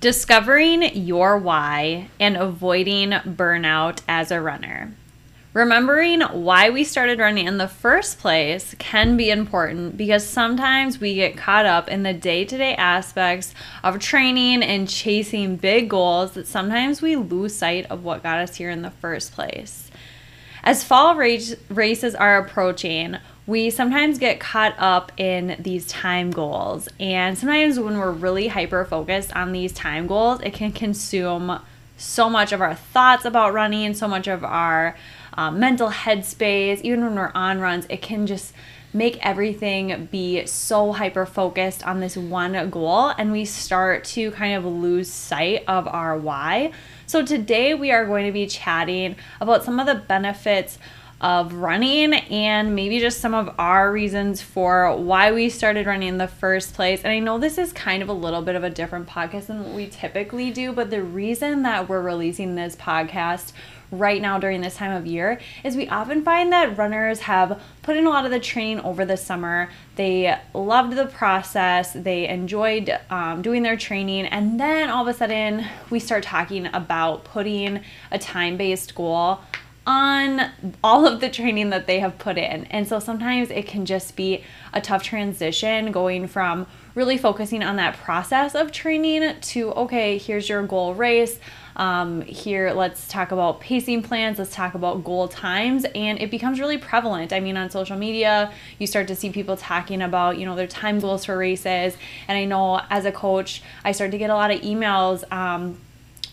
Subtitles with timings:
[0.00, 4.92] Discovering your why and avoiding burnout as a runner.
[5.54, 11.14] Remembering why we started running in the first place can be important because sometimes we
[11.14, 16.32] get caught up in the day to day aspects of training and chasing big goals
[16.32, 19.90] that sometimes we lose sight of what got us here in the first place.
[20.62, 23.16] As fall race, races are approaching,
[23.46, 26.88] we sometimes get caught up in these time goals.
[26.98, 31.60] And sometimes when we're really hyper focused on these time goals, it can consume
[31.96, 34.96] so much of our thoughts about running, so much of our
[35.34, 38.52] um, mental headspace, even when we're on runs, it can just
[38.92, 44.54] make everything be so hyper focused on this one goal and we start to kind
[44.54, 46.72] of lose sight of our why.
[47.06, 50.78] So, today we are going to be chatting about some of the benefits
[51.20, 56.18] of running and maybe just some of our reasons for why we started running in
[56.18, 57.02] the first place.
[57.04, 59.64] And I know this is kind of a little bit of a different podcast than
[59.64, 63.52] what we typically do, but the reason that we're releasing this podcast
[63.90, 67.96] right now during this time of year is we often find that runners have put
[67.96, 69.70] in a lot of the training over the summer.
[69.94, 75.16] They loved the process, they enjoyed um, doing their training, and then all of a
[75.16, 79.40] sudden we start talking about putting a time based goal
[79.86, 80.50] on
[80.82, 82.64] all of the training that they have put in.
[82.66, 84.42] And so sometimes it can just be
[84.72, 86.66] a tough transition going from
[86.96, 91.38] really focusing on that process of training to, okay, here's your goal race.
[91.76, 96.58] Um, here, let's talk about pacing plans, let's talk about goal times, and it becomes
[96.58, 97.34] really prevalent.
[97.34, 100.66] I mean, on social media, you start to see people talking about, you know, their
[100.66, 101.94] time goals for races.
[102.28, 105.78] And I know as a coach, I start to get a lot of emails um,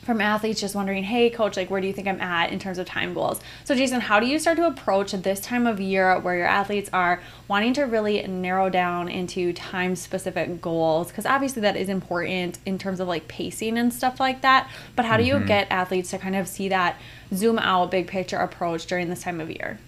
[0.04, 2.78] from athletes just wondering, hey, coach, like, where do you think I'm at in terms
[2.78, 3.40] of time goals?
[3.64, 6.90] So, Jason, how do you start to approach this time of year where your athletes
[6.94, 11.08] are wanting to really narrow down into time specific goals?
[11.08, 14.70] Because obviously that is important in terms of like pacing and stuff like that.
[14.96, 15.48] But how do you mm-hmm.
[15.48, 17.00] get athletes to kind of see that
[17.34, 19.80] zoom out, big picture approach during this time of year?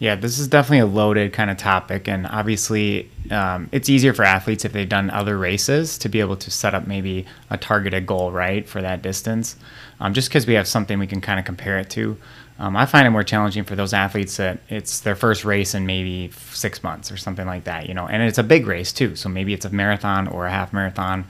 [0.00, 4.22] Yeah, this is definitely a loaded kind of topic, and obviously, um, it's easier for
[4.22, 8.06] athletes if they've done other races to be able to set up maybe a targeted
[8.06, 9.56] goal, right, for that distance.
[9.98, 12.16] Um, just because we have something we can kind of compare it to.
[12.60, 15.86] Um, I find it more challenging for those athletes that it's their first race in
[15.86, 19.16] maybe six months or something like that, you know, and it's a big race too.
[19.16, 21.24] So maybe it's a marathon or a half marathon.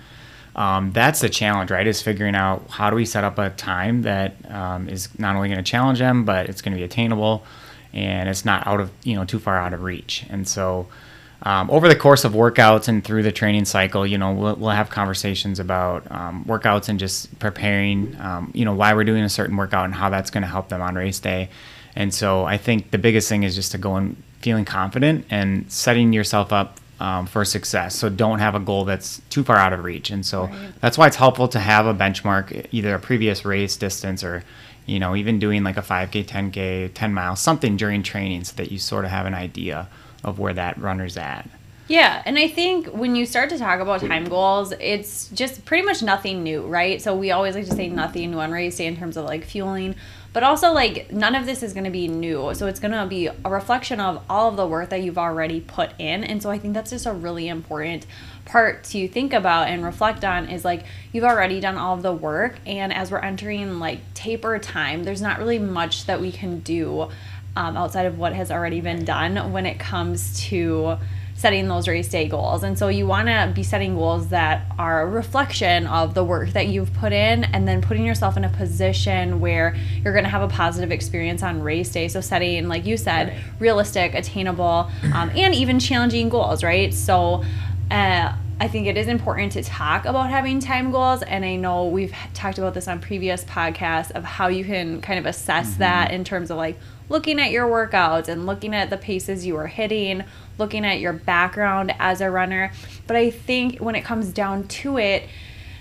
[0.56, 1.86] Um, that's the challenge, right?
[1.86, 5.48] Is figuring out how do we set up a time that um, is not only
[5.48, 7.44] going to challenge them, but it's going to be attainable
[7.92, 10.24] and it's not out of you know too far out of reach.
[10.28, 10.86] And so
[11.42, 14.70] um, over the course of workouts and through the training cycle, you know, we'll, we'll
[14.70, 19.28] have conversations about um, workouts and just preparing, um, you know, why we're doing a
[19.28, 21.48] certain workout and how that's going to help them on race day.
[21.94, 25.70] And so I think the biggest thing is just to go and feeling confident and
[25.70, 27.94] setting yourself up um, for success.
[27.94, 30.10] So don't have a goal that's too far out of reach.
[30.10, 30.72] And so right.
[30.80, 34.42] that's why it's helpful to have a benchmark, either a previous race distance or
[34.88, 38.72] you know, even doing like a 5K, 10K, 10 miles, something during training so that
[38.72, 39.88] you sort of have an idea
[40.24, 41.48] of where that runner's at.
[41.88, 45.86] Yeah, and I think when you start to talk about time goals, it's just pretty
[45.86, 47.00] much nothing new, right?
[47.00, 49.44] So we always like to say nothing new on race day in terms of like
[49.44, 49.94] fueling,
[50.34, 52.52] but also like none of this is going to be new.
[52.54, 55.60] So it's going to be a reflection of all of the work that you've already
[55.62, 56.24] put in.
[56.24, 58.04] And so I think that's just a really important
[58.48, 62.12] part to think about and reflect on is like you've already done all of the
[62.12, 66.58] work and as we're entering like taper time there's not really much that we can
[66.60, 67.08] do
[67.56, 70.96] um, outside of what has already been done when it comes to
[71.38, 72.64] setting those race day goals.
[72.64, 76.50] And so you want to be setting goals that are a reflection of the work
[76.50, 80.30] that you've put in and then putting yourself in a position where you're going to
[80.30, 82.08] have a positive experience on race day.
[82.08, 86.92] So setting, like you said, realistic, attainable, um, and even challenging goals, right?
[86.92, 87.44] So
[87.90, 91.22] uh, I think it is important to talk about having time goals.
[91.22, 95.18] And I know we've talked about this on previous podcasts of how you can kind
[95.18, 95.80] of assess mm-hmm.
[95.80, 99.56] that in terms of like looking at your workouts and looking at the paces you
[99.56, 100.24] are hitting,
[100.58, 102.72] looking at your background as a runner.
[103.06, 105.28] But I think when it comes down to it,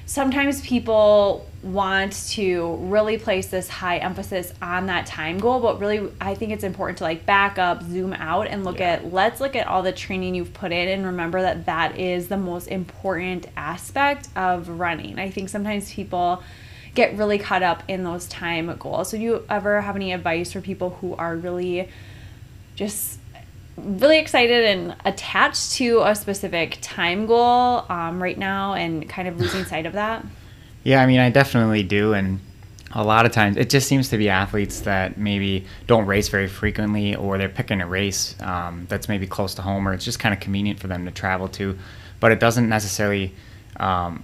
[0.06, 6.12] sometimes people want to really place this high emphasis on that time goal but really
[6.20, 8.94] i think it's important to like back up zoom out and look yeah.
[8.94, 12.28] at let's look at all the training you've put in and remember that that is
[12.28, 16.42] the most important aspect of running i think sometimes people
[16.96, 20.52] get really caught up in those time goals so do you ever have any advice
[20.52, 21.90] for people who are really
[22.76, 23.20] just
[23.78, 29.40] really excited and attached to a specific time goal um, right now and kind of
[29.40, 30.26] losing sight of that?
[30.88, 32.14] Yeah, I mean, I definitely do.
[32.14, 32.40] And
[32.94, 36.48] a lot of times it just seems to be athletes that maybe don't race very
[36.48, 40.18] frequently or they're picking a race um, that's maybe close to home or it's just
[40.18, 41.78] kind of convenient for them to travel to.
[42.22, 43.36] But it doesn't necessarily
[43.76, 44.24] um,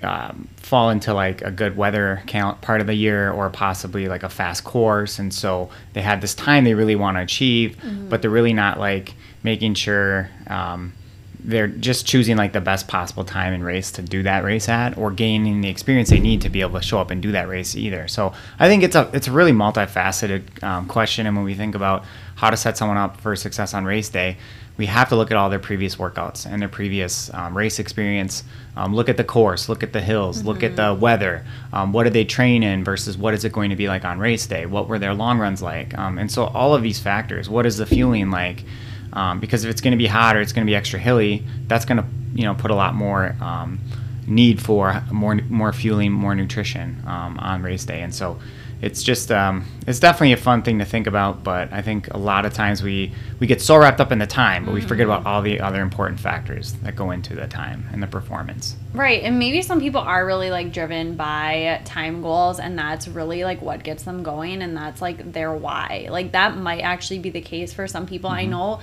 [0.00, 4.22] um, fall into like a good weather count part of the year or possibly like
[4.22, 8.08] a fast course and so they have this time they really want to achieve mm-hmm.
[8.08, 10.92] but they're really not like making sure um,
[11.40, 14.96] they're just choosing like the best possible time and race to do that race at
[14.98, 17.48] or gaining the experience they need to be able to show up and do that
[17.48, 21.44] race either so i think it's a it's a really multifaceted um, question and when
[21.44, 22.04] we think about
[22.34, 24.36] how to set someone up for success on race day
[24.78, 28.44] we have to look at all their previous workouts and their previous um, race experience.
[28.76, 30.48] Um, look at the course, look at the hills, mm-hmm.
[30.48, 31.00] look at the mm-hmm.
[31.00, 31.44] weather.
[31.72, 34.20] Um, what did they train in versus what is it going to be like on
[34.20, 34.66] race day?
[34.66, 35.98] What were their long runs like?
[35.98, 37.50] Um, and so all of these factors.
[37.50, 38.64] What is the fueling like?
[39.12, 41.42] Um, because if it's going to be hot or it's going to be extra hilly,
[41.66, 43.78] that's going to you know put a lot more um,
[44.26, 48.02] need for more more fueling, more nutrition on race day.
[48.02, 48.38] And so
[48.80, 52.18] it's just um, it's definitely a fun thing to think about but i think a
[52.18, 55.06] lot of times we we get so wrapped up in the time but we forget
[55.06, 58.76] about all the other important factors that go into the time and the performance.
[58.92, 63.44] Right and maybe some people are really like driven by time goals and that's really
[63.44, 66.08] like what gets them going and that's like their why.
[66.10, 68.30] Like that might actually be the case for some people.
[68.30, 68.38] Mm-hmm.
[68.38, 68.80] i know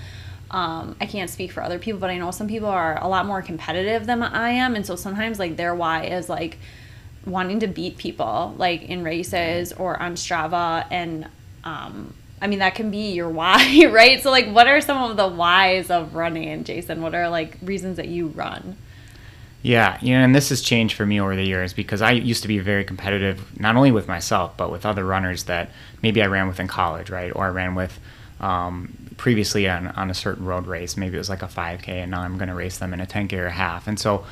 [0.52, 3.26] um, I can't speak for other people, but I know some people are a lot
[3.26, 6.60] more competitive than I am, and so sometimes like their why is like
[7.26, 11.28] wanting to beat people like in races or on Strava and
[11.64, 14.22] um, I mean that can be your why, right?
[14.22, 17.02] So like what are some of the whys of running, Jason?
[17.02, 18.78] What are like reasons that you run?
[19.66, 22.44] Yeah, you know, and this has changed for me over the years because I used
[22.44, 25.72] to be very competitive, not only with myself, but with other runners that
[26.04, 27.36] maybe I ran with in college, right?
[27.36, 28.00] Or I ran with
[28.40, 30.96] um, previously on, on a certain road race.
[30.98, 33.08] Maybe it was like a 5K, and now I'm going to race them in a
[33.08, 33.88] 10K or a half.
[33.88, 34.24] And so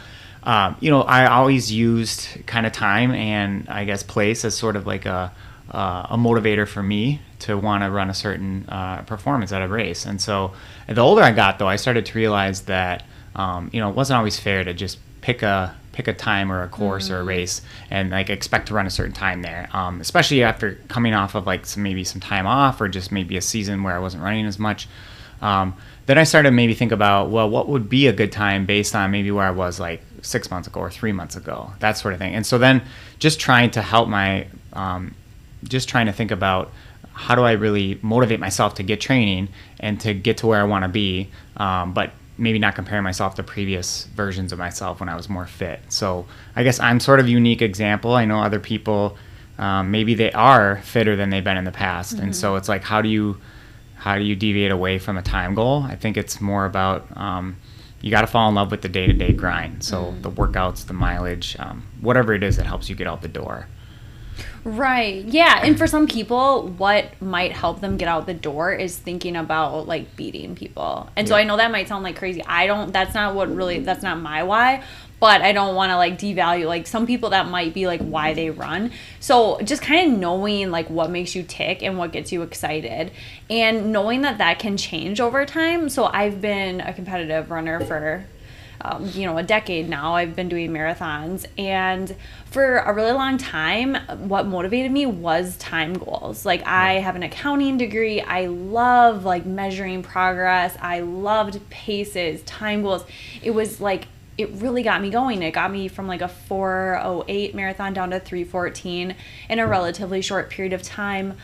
[0.45, 4.75] um, you know, I always used kind of time and I guess place as sort
[4.75, 5.31] of like a
[5.72, 9.68] uh, a motivator for me to want to run a certain uh, performance at a
[9.68, 10.06] race.
[10.06, 10.54] And so,
[10.88, 13.04] the older I got, though, I started to realize that
[13.36, 16.63] um, you know it wasn't always fair to just pick a pick a time or
[16.63, 17.13] a course mm-hmm.
[17.13, 17.28] or a mm.
[17.28, 19.69] race and like expect to run a certain time there.
[19.74, 23.38] Um, especially after coming off of like some maybe some time off or just maybe
[23.38, 24.88] a season where I wasn't running as much.
[25.42, 25.75] Um,
[26.06, 29.12] then I started maybe think about well, what would be a good time based on
[29.12, 32.20] maybe where I was like six months ago or three months ago, that sort of
[32.20, 32.34] thing.
[32.34, 32.81] And so then
[33.20, 35.14] just trying to help my, um,
[35.64, 36.72] just trying to think about
[37.14, 39.50] how do I really motivate myself to get training
[39.80, 43.36] and to get to where I want to be, um, but maybe not comparing myself
[43.36, 45.80] to previous versions of myself when I was more fit.
[45.89, 46.25] So
[46.56, 48.15] I guess I'm sort of a unique example.
[48.15, 49.18] I know other people,
[49.60, 52.24] um, maybe they are fitter than they've been in the past, mm-hmm.
[52.25, 53.38] and so it's like how do you
[53.98, 55.84] how do you deviate away from a time goal?
[55.84, 57.56] I think it's more about um,
[58.03, 59.81] you got to fall in love with the day to day grind.
[59.81, 60.22] So mm.
[60.22, 63.67] the workouts, the mileage, um, whatever it is that helps you get out the door.
[64.65, 65.24] Right.
[65.25, 65.62] Yeah.
[65.63, 69.88] And for some people, what might help them get out the door is thinking about
[69.88, 71.10] like beating people.
[71.15, 71.31] And yeah.
[71.31, 72.43] so I know that might sound like crazy.
[72.43, 74.83] I don't, that's not what really, that's not my why
[75.24, 78.34] but I don't want to like devalue like some people that might be like why
[78.34, 78.92] they run.
[79.22, 83.10] So just kind of knowing like what makes you tick and what gets you excited
[83.50, 85.88] and knowing that that can change over time.
[85.88, 88.25] So I've been a competitive runner for
[88.82, 90.13] um, you know, a decade now.
[90.13, 91.46] I've been doing marathons.
[91.58, 92.13] And
[92.48, 93.96] for a really long time,
[94.27, 96.46] what motivated me was time goals.
[96.46, 98.20] Like, I have an accounting degree.
[98.20, 100.75] I love like measuring progress.
[100.82, 103.06] I loved paces, time goals.
[103.42, 105.42] It was like it really got me going.
[105.44, 109.16] It got me from like a 408 marathon down to 314
[109.50, 111.38] in a relatively short period of time.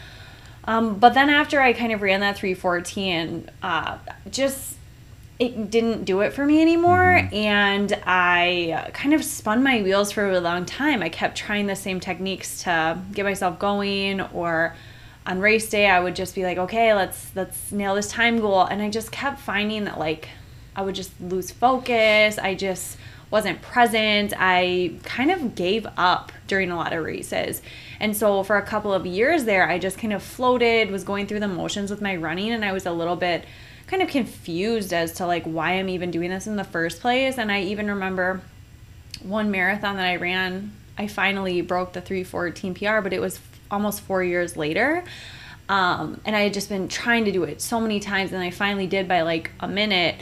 [0.66, 3.98] Um, but then after I kind of ran that 314, uh,
[4.30, 4.76] just
[5.40, 6.98] it didn't do it for me anymore.
[6.98, 7.34] Mm-hmm.
[7.34, 11.02] And I kind of spun my wheels for a long time.
[11.02, 14.76] I kept trying the same techniques to get myself going or
[15.26, 18.64] on race day I would just be like, okay, let's let's nail this time goal.
[18.64, 20.28] And I just kept finding that like
[20.80, 22.38] I would just lose focus.
[22.38, 22.98] I just
[23.30, 24.34] wasn't present.
[24.38, 27.62] I kind of gave up during a lot of races.
[28.00, 31.28] And so for a couple of years there, I just kind of floated, was going
[31.28, 33.44] through the motions with my running, and I was a little bit
[33.88, 37.38] kind of confused as to like why I'm even doing this in the first place.
[37.38, 38.42] And I even remember
[39.22, 44.00] one marathon that I ran, I finally broke the 314 PR, but it was almost
[44.00, 45.04] four years later.
[45.68, 48.50] Um, and I had just been trying to do it so many times, and I
[48.50, 50.16] finally did by like a minute.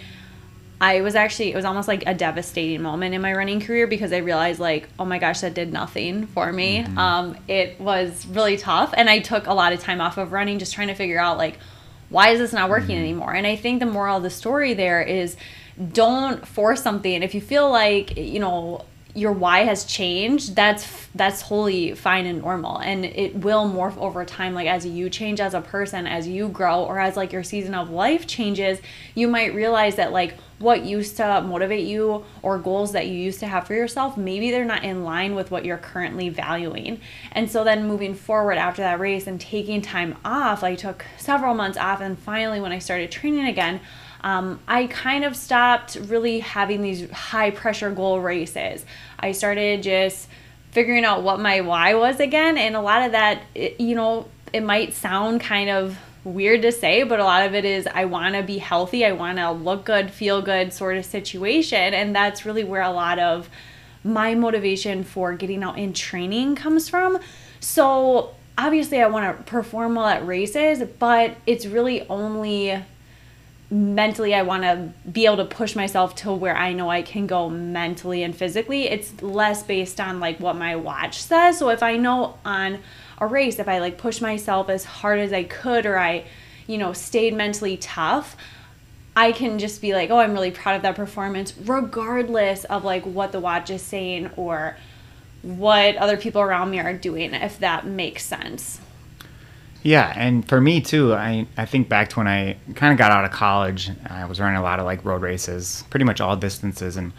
[0.80, 4.14] I was actually, it was almost like a devastating moment in my running career because
[4.14, 6.84] I realized, like, oh my gosh, that did nothing for me.
[6.84, 6.98] Mm-hmm.
[6.98, 8.94] Um, it was really tough.
[8.96, 11.38] And I took a lot of time off of running just trying to figure out,
[11.38, 11.58] like,
[12.10, 13.06] why is this not working mm-hmm.
[13.06, 13.34] anymore?
[13.34, 15.36] And I think the moral of the story there is
[15.94, 17.24] don't force something.
[17.24, 18.86] If you feel like, you know,
[19.18, 24.24] your why has changed that's that's wholly fine and normal and it will morph over
[24.24, 27.42] time like as you change as a person as you grow or as like your
[27.42, 28.80] season of life changes
[29.16, 33.40] you might realize that like what used to motivate you or goals that you used
[33.40, 37.00] to have for yourself maybe they're not in line with what you're currently valuing
[37.32, 41.54] and so then moving forward after that race and taking time off i took several
[41.54, 43.80] months off and finally when i started training again
[44.22, 48.84] um, I kind of stopped really having these high pressure goal races.
[49.20, 50.28] I started just
[50.72, 52.58] figuring out what my why was again.
[52.58, 56.72] And a lot of that, it, you know, it might sound kind of weird to
[56.72, 59.52] say, but a lot of it is I want to be healthy, I want to
[59.52, 61.94] look good, feel good sort of situation.
[61.94, 63.50] And that's really where a lot of
[64.04, 67.20] my motivation for getting out in training comes from.
[67.60, 72.84] So obviously, I want to perform well at races, but it's really only
[73.70, 77.28] mentally I want to be able to push myself to where I know I can
[77.28, 78.84] go mentally and physically.
[78.88, 81.58] It's less based on like what my watch says.
[81.58, 82.80] So if I know on
[83.18, 86.26] a race if I like push myself as hard as I could or I,
[86.68, 88.36] you know, stayed mentally tough,
[89.16, 93.04] I can just be like, "Oh, I'm really proud of that performance regardless of like
[93.04, 94.78] what the watch is saying or
[95.42, 98.80] what other people around me are doing if that makes sense."
[99.84, 103.12] Yeah, and for me too, I, I think back to when I kind of got
[103.12, 103.90] out of college.
[104.10, 107.14] I was running a lot of like road races, pretty much all distances, and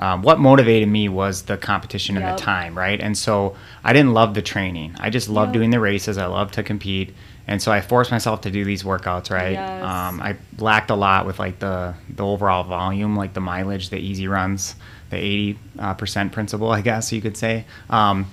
[0.00, 2.24] um, what motivated me was the competition yep.
[2.24, 2.98] and the time, right?
[2.98, 3.54] And so
[3.84, 4.96] I didn't love the training.
[4.98, 5.60] I just loved yep.
[5.60, 6.16] doing the races.
[6.16, 7.14] I loved to compete,
[7.46, 9.52] and so I forced myself to do these workouts, right?
[9.52, 9.84] Yes.
[9.84, 13.98] Um, I lacked a lot with like the the overall volume, like the mileage, the
[13.98, 14.74] easy runs,
[15.10, 17.66] the eighty uh, percent principle, I guess you could say.
[17.90, 18.26] Um,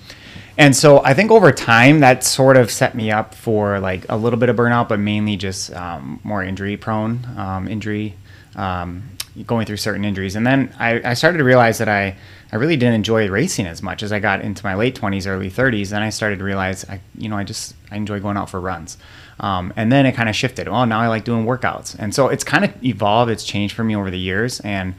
[0.56, 4.16] and so I think over time that sort of set me up for like a
[4.16, 8.14] little bit of burnout, but mainly just um, more injury prone, um, injury,
[8.56, 9.02] um,
[9.46, 10.36] going through certain injuries.
[10.36, 12.16] And then I, I, started to realize that I,
[12.52, 15.50] I really didn't enjoy racing as much as I got into my late 20s, early
[15.50, 15.90] 30s.
[15.90, 18.60] Then I started to realize I, you know, I just, I enjoy going out for
[18.60, 18.98] runs.
[19.40, 20.68] Um, and then it kind of shifted.
[20.68, 21.96] Well, now I like doing workouts.
[21.98, 23.30] And so it's kind of evolved.
[23.30, 24.60] It's changed for me over the years.
[24.60, 24.94] And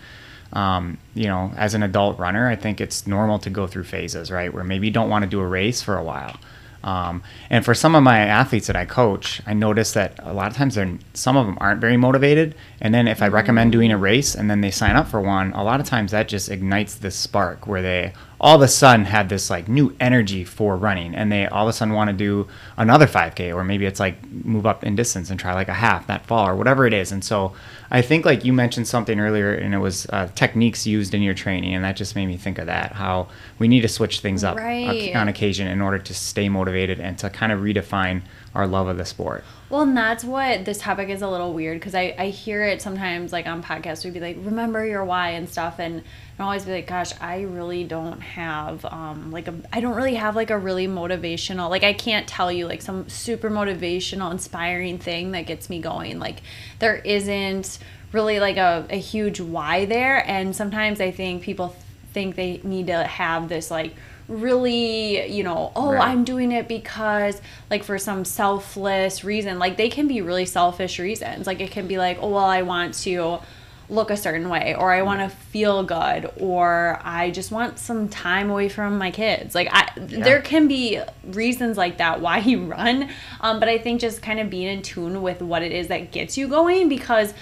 [0.54, 4.32] um, you know, as an adult runner, I think it's normal to go through phases,
[4.32, 4.54] right?
[4.54, 6.38] Where maybe you don't want to do a race for a while.
[6.84, 10.48] Um, and for some of my athletes that I coach, I notice that a lot
[10.50, 12.56] of times they're some of them aren't very motivated.
[12.82, 15.52] And then if I recommend doing a race and then they sign up for one,
[15.54, 19.06] a lot of times that just ignites this spark where they all of a sudden
[19.06, 22.16] have this like new energy for running and they all of a sudden want to
[22.16, 25.74] do another 5k or maybe it's like move up in distance and try like a
[25.74, 27.54] half that fall or whatever it is and so
[27.92, 31.34] i think like you mentioned something earlier and it was uh, techniques used in your
[31.34, 33.28] training and that just made me think of that how
[33.58, 35.16] we need to switch things up right.
[35.16, 38.22] on occasion in order to stay motivated and to kind of redefine
[38.56, 39.44] our love of the sport.
[39.70, 42.82] Well, and that's what this topic is a little weird because I, I hear it
[42.82, 44.04] sometimes like on podcasts.
[44.04, 45.78] We'd be like, remember your why and stuff.
[45.78, 46.02] And
[46.40, 50.16] I always be like, gosh, I really don't have um like a I don't really
[50.16, 54.98] have like a really motivational like I can't tell you like some super motivational, inspiring
[54.98, 56.18] thing that gets me going.
[56.18, 56.42] Like
[56.80, 57.78] there isn't
[58.12, 60.28] really like a, a huge why there.
[60.28, 61.76] And sometimes I think people
[62.12, 63.94] think they need to have this like
[64.30, 66.08] really, you know, oh, right.
[66.08, 69.60] I'm doing it because, like, for some selfless reason.
[69.60, 71.48] Like, they can be really selfish reasons.
[71.48, 73.40] Like, it can be like, oh, well, I want to
[73.90, 78.08] look a certain way, or I want to feel good, or I just want some
[78.08, 79.56] time away from my kids.
[79.56, 80.24] Like, I, yeah.
[80.24, 83.10] there can be reasons like that why you run.
[83.42, 86.12] Um, but I think just kind of being in tune with what it is that
[86.12, 87.34] gets you going because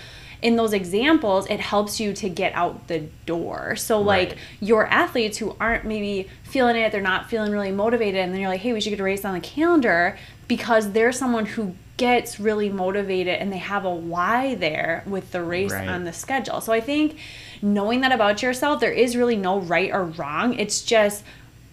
[0.41, 3.75] in those examples, it helps you to get out the door.
[3.75, 4.29] So, right.
[4.29, 8.41] like your athletes who aren't maybe feeling it, they're not feeling really motivated, and then
[8.41, 10.17] you're like, hey, we should get a race on the calendar
[10.47, 15.41] because they're someone who gets really motivated and they have a why there with the
[15.41, 15.87] race right.
[15.87, 16.61] on the schedule.
[16.61, 17.17] So, I think
[17.61, 20.53] knowing that about yourself, there is really no right or wrong.
[20.53, 21.23] It's just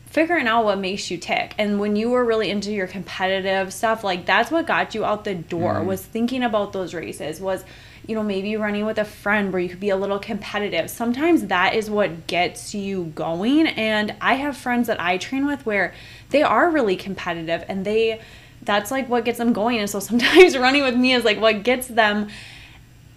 [0.06, 1.54] figuring out what makes you tick.
[1.58, 5.24] And when you were really into your competitive stuff, like that's what got you out
[5.24, 5.86] the door mm.
[5.86, 7.64] was thinking about those races, was
[8.06, 10.90] you know, maybe running with a friend where you could be a little competitive.
[10.90, 13.66] Sometimes that is what gets you going.
[13.66, 15.94] And I have friends that I train with where
[16.30, 18.20] they are really competitive and they,
[18.62, 19.78] that's like what gets them going.
[19.78, 22.28] And so sometimes running with me is like what gets them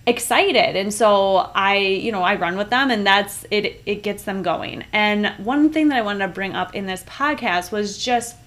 [0.06, 4.24] excited and so i you know i run with them and that's it it gets
[4.24, 7.98] them going and one thing that i wanted to bring up in this podcast was
[7.98, 8.38] just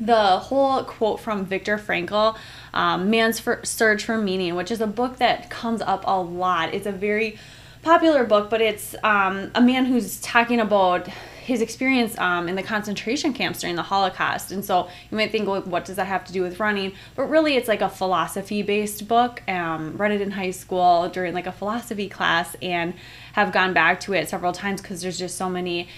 [0.00, 2.36] the whole quote from Viktor Frankl,
[2.78, 6.72] um, Man's for, Search for Meaning, which is a book that comes up a lot.
[6.72, 7.36] It's a very
[7.82, 12.62] popular book, but it's um, a man who's talking about his experience um, in the
[12.62, 14.52] concentration camps during the Holocaust.
[14.52, 16.92] And so you might think, well, what does that have to do with running?
[17.16, 19.42] But really, it's like a philosophy based book.
[19.48, 22.94] Um, read it in high school during like a philosophy class and
[23.32, 25.88] have gone back to it several times because there's just so many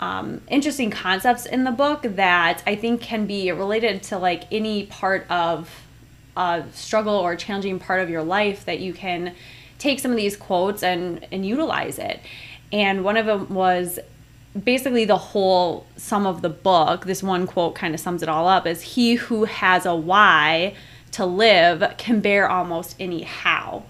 [0.00, 4.86] um, interesting concepts in the book that I think can be related to like any
[4.86, 5.68] part of
[6.36, 9.34] a struggle or challenging part of your life that you can
[9.78, 12.20] take some of these quotes and and utilize it.
[12.72, 13.98] And one of them was
[14.64, 17.04] basically the whole sum of the book.
[17.04, 20.74] This one quote kind of sums it all up: "Is he who has a why
[21.12, 23.84] to live can bear almost any how."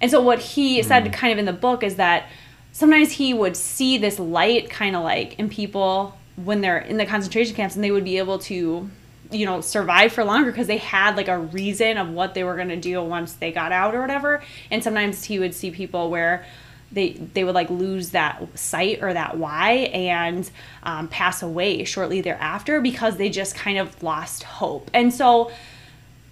[0.00, 0.84] And so what he mm.
[0.84, 2.28] said kind of in the book is that
[2.72, 7.06] sometimes he would see this light kind of like in people when they're in the
[7.06, 8.90] concentration camps and they would be able to
[9.30, 12.56] you know survive for longer because they had like a reason of what they were
[12.56, 16.10] going to do once they got out or whatever and sometimes he would see people
[16.10, 16.44] where
[16.92, 20.50] they they would like lose that sight or that why and
[20.84, 25.50] um, pass away shortly thereafter because they just kind of lost hope and so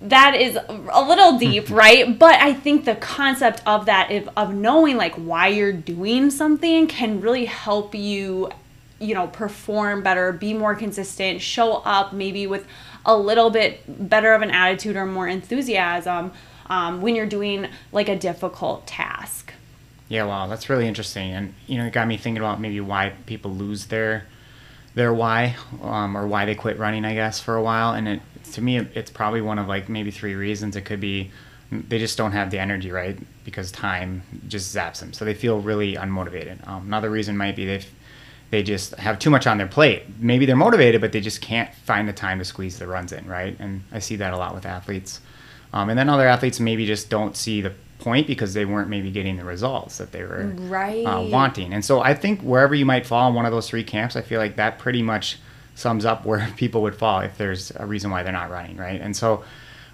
[0.01, 2.19] that is a little deep, right?
[2.19, 6.87] But I think the concept of that, of, of knowing like why you're doing something,
[6.87, 8.51] can really help you,
[9.01, 12.67] you know, perform better, be more consistent, show up maybe with
[13.05, 16.33] a little bit better of an attitude or more enthusiasm
[16.67, 19.53] um, when you're doing like a difficult task.
[20.09, 23.15] Yeah, wow, that's really interesting, and you know, it got me thinking about maybe why
[23.27, 24.27] people lose their
[24.95, 28.21] their why um, or why they quit running, I guess, for a while, and it
[28.53, 30.77] to me, it's probably one of like maybe three reasons.
[30.77, 31.31] It could be
[31.71, 33.19] they just don't have the energy, right?
[33.45, 36.67] Because time just zaps them, so they feel really unmotivated.
[36.69, 37.85] Um, another reason might be they
[38.51, 40.05] they just have too much on their plate.
[40.19, 43.27] Maybe they're motivated, but they just can't find the time to squeeze the runs in,
[43.27, 43.57] right?
[43.59, 45.21] And I see that a lot with athletes.
[45.73, 49.11] Um, and then other athletes maybe just don't see the point because they weren't maybe
[49.11, 51.05] getting the results that they were right.
[51.05, 51.73] uh, wanting.
[51.73, 54.23] And so I think wherever you might fall in one of those three camps, I
[54.23, 55.39] feel like that pretty much
[55.75, 59.01] sums up where people would fall if there's a reason why they're not running, right?
[59.01, 59.43] And so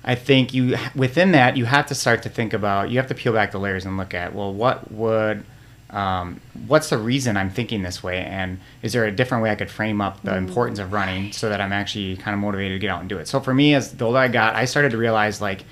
[0.05, 3.15] I think you within that you have to start to think about you have to
[3.15, 5.45] peel back the layers and look at well what would
[5.91, 9.57] um, what's the reason I'm thinking this way and is there a different way I
[9.57, 10.39] could frame up the mm.
[10.39, 13.19] importance of running so that I'm actually kind of motivated to get out and do
[13.19, 13.27] it.
[13.29, 15.65] So for me as the older I got, I started to realize like,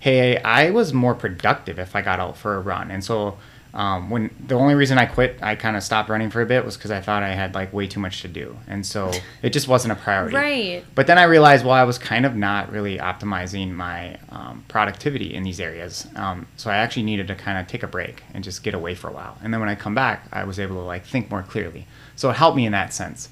[0.00, 3.38] hey, I was more productive if I got out for a run, and so
[3.74, 6.64] um, when the only reason I quit, I kind of stopped running for a bit
[6.64, 9.10] was because I thought I had like way too much to do, and so
[9.42, 10.36] it just wasn't a priority.
[10.36, 10.84] Right.
[10.94, 15.34] But then I realized, well, I was kind of not really optimizing my um, productivity
[15.34, 18.44] in these areas, um, so I actually needed to kind of take a break and
[18.44, 19.36] just get away for a while.
[19.42, 21.88] And then when I come back, I was able to like think more clearly.
[22.14, 23.28] So it helped me in that sense.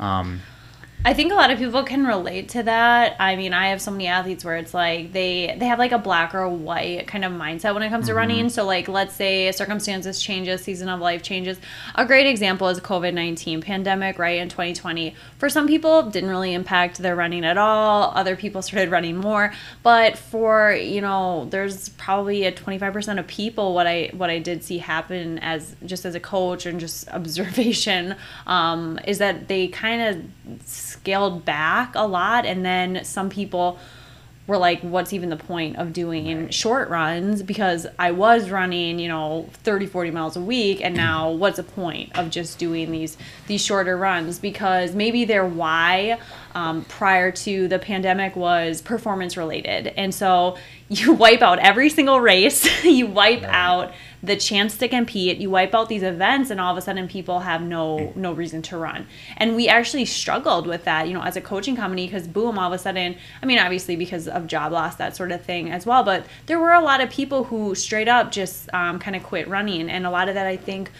[0.00, 0.40] Um,
[1.04, 3.16] I think a lot of people can relate to that.
[3.18, 5.98] I mean, I have so many athletes where it's like they they have like a
[5.98, 8.12] black or a white kind of mindset when it comes mm-hmm.
[8.12, 8.48] to running.
[8.50, 11.58] So like let's say circumstances changes, season of life changes.
[11.96, 14.40] A great example is COVID-19 pandemic, right?
[14.40, 15.16] In 2020.
[15.38, 18.12] For some people didn't really impact their running at all.
[18.14, 23.74] Other people started running more, but for, you know, there's probably a 25% of people
[23.74, 28.14] what I what I did see happen as just as a coach and just observation
[28.46, 30.62] um, is that they kind of
[30.92, 33.78] scaled back a lot and then some people
[34.46, 36.54] were like what's even the point of doing right.
[36.54, 41.30] short runs because I was running, you know, 30 40 miles a week and now
[41.30, 46.18] what's the point of just doing these these shorter runs because maybe their why
[46.54, 49.86] um, prior to the pandemic was performance related.
[49.96, 50.56] And so
[50.88, 53.50] you wipe out every single race, you wipe right.
[53.50, 57.08] out the chance to compete you wipe out these events and all of a sudden
[57.08, 59.06] people have no no reason to run.
[59.36, 62.72] And we actually struggled with that you know as a coaching company because boom all
[62.72, 65.86] of a sudden i mean obviously because of job loss that sort of thing as
[65.86, 69.22] well but there were a lot of people who straight up just um, kind of
[69.22, 69.90] quit running.
[69.90, 70.90] And a lot of that i think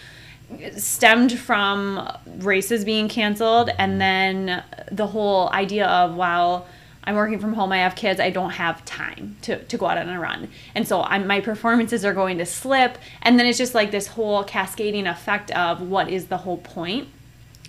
[0.76, 6.64] stemmed from races being canceled and then the whole idea of wow
[7.04, 9.98] I'm working from home, I have kids, I don't have time to, to go out
[9.98, 10.48] on a run.
[10.74, 12.96] And so I'm, my performances are going to slip.
[13.22, 17.08] And then it's just like this whole cascading effect of what is the whole point.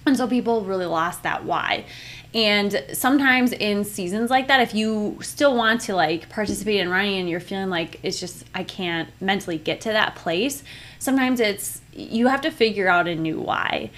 [0.05, 1.85] And so people really lost that why.
[2.33, 7.19] And sometimes in seasons like that, if you still want to like participate in running
[7.19, 10.63] and you're feeling like it's just, I can't mentally get to that place,
[10.99, 13.91] sometimes it's, you have to figure out a new why.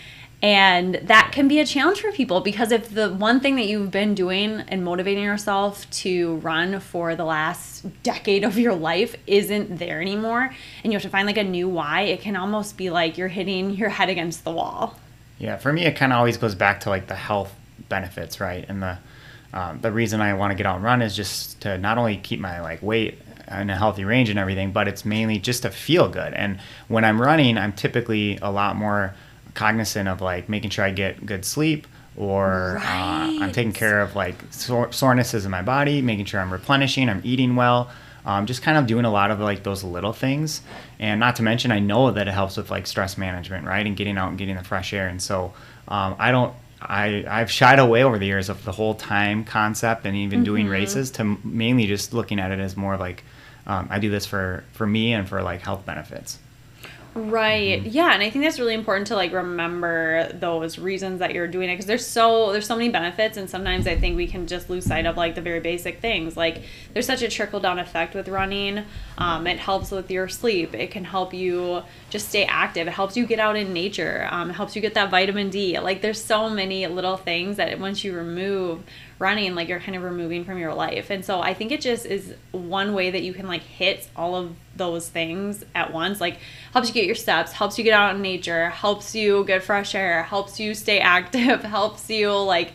[0.45, 3.89] And that can be a challenge for people because if the one thing that you've
[3.89, 9.79] been doing and motivating yourself to run for the last decade of your life isn't
[9.79, 10.53] there anymore,
[10.83, 13.27] and you have to find like a new why, it can almost be like you're
[13.27, 14.99] hitting your head against the wall.
[15.39, 17.51] Yeah, for me, it kind of always goes back to like the health
[17.89, 18.65] benefits, right?
[18.69, 18.99] And the
[19.51, 22.17] um, the reason I want to get out and run is just to not only
[22.17, 23.17] keep my like weight
[23.49, 26.35] in a healthy range and everything, but it's mainly just to feel good.
[26.35, 29.15] And when I'm running, I'm typically a lot more
[29.55, 33.37] cognizant of like making sure I get good sleep or right.
[33.39, 37.09] uh, I'm taking care of like sore- sorenesses in my body, making sure I'm replenishing,
[37.09, 37.89] I'm eating well.
[38.25, 40.63] Um, just kind of doing a lot of like those little things
[40.97, 43.95] and not to mention i know that it helps with like stress management right and
[43.95, 45.53] getting out and getting the fresh air and so
[45.89, 50.07] um, i don't I, I've shied away over the years of the whole time concept
[50.07, 50.45] and even mm-hmm.
[50.45, 53.23] doing races to mainly just looking at it as more like
[53.67, 56.39] um, I do this for, for me and for like health benefits.
[57.17, 57.79] Right.
[57.79, 57.89] Mm-hmm.
[57.91, 61.69] Yeah, and I think that's really important to like remember those reasons that you're doing
[61.69, 64.69] it because there's so there's so many benefits and sometimes I think we can just
[64.69, 66.35] lose sight of like the very basic things.
[66.35, 68.83] Like there's such a trickle down effect with running.
[69.17, 70.73] Um, it helps with your sleep.
[70.75, 72.85] It can help you just stay active.
[72.85, 74.27] It helps you get out in nature.
[74.29, 75.79] Um, it helps you get that vitamin D.
[75.79, 78.83] Like there's so many little things that once you remove
[79.19, 81.09] running like you're kind of removing from your life.
[81.09, 84.35] And so i think it just is one way that you can like hit all
[84.35, 86.19] of those things at once.
[86.19, 86.37] Like
[86.73, 89.95] helps you get your steps helps you get out in nature helps you get fresh
[89.95, 92.73] air helps you stay active helps you like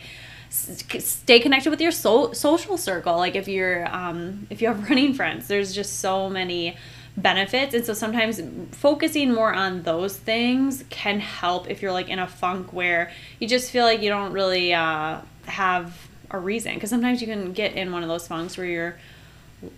[0.50, 3.16] stay connected with your so- social circle.
[3.16, 6.76] Like if you're um, if you have running friends there's just so many
[7.16, 7.74] benefits.
[7.74, 8.40] And so sometimes
[8.72, 13.48] focusing more on those things can help if you're like in a funk where you
[13.48, 17.74] just feel like you don't really uh, have a reason because sometimes you can get
[17.74, 18.96] in one of those funks where you're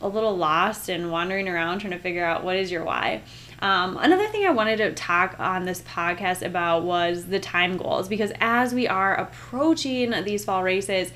[0.01, 3.23] a little lost and wandering around trying to figure out what is your why.
[3.61, 8.09] Um, another thing I wanted to talk on this podcast about was the time goals
[8.09, 11.13] because as we are approaching these fall races,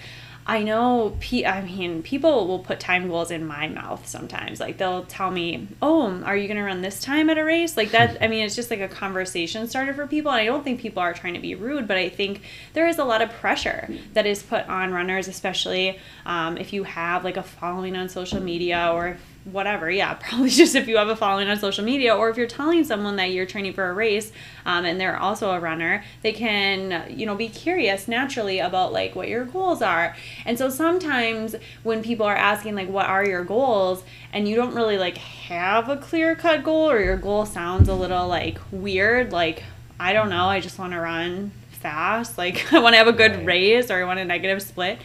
[0.48, 4.60] I know, I mean, people will put time goals in my mouth sometimes.
[4.60, 7.76] Like they'll tell me, "Oh, are you going to run this time at a race?"
[7.76, 8.22] Like that.
[8.22, 10.30] I mean, it's just like a conversation starter for people.
[10.30, 12.42] And I don't think people are trying to be rude, but I think
[12.74, 16.84] there is a lot of pressure that is put on runners, especially um, if you
[16.84, 20.96] have like a following on social media or if whatever yeah probably just if you
[20.96, 23.88] have a following on social media or if you're telling someone that you're training for
[23.88, 24.32] a race
[24.64, 29.14] um, and they're also a runner they can you know be curious naturally about like
[29.14, 31.54] what your goals are and so sometimes
[31.84, 35.88] when people are asking like what are your goals and you don't really like have
[35.88, 39.62] a clear cut goal or your goal sounds a little like weird like
[40.00, 43.12] i don't know i just want to run fast like i want to have a
[43.12, 43.46] good right.
[43.46, 44.98] race or i want a negative split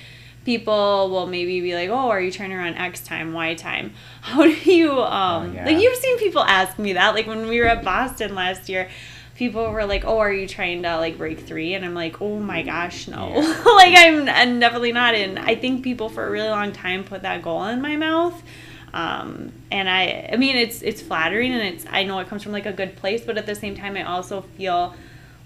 [0.45, 3.93] people will maybe be like, "Oh, are you trying to run X time, Y time?"
[4.21, 5.65] How do you um oh, yeah.
[5.65, 8.89] like you've seen people ask me that like when we were at Boston last year,
[9.35, 12.39] people were like, "Oh, are you trying to like break 3?" and I'm like, "Oh
[12.39, 13.63] my gosh, no." Yeah.
[13.75, 17.21] like I'm, I'm definitely not and I think people for a really long time put
[17.23, 18.41] that goal in my mouth.
[18.93, 22.51] Um, and I I mean it's it's flattering and it's I know it comes from
[22.51, 24.95] like a good place, but at the same time I also feel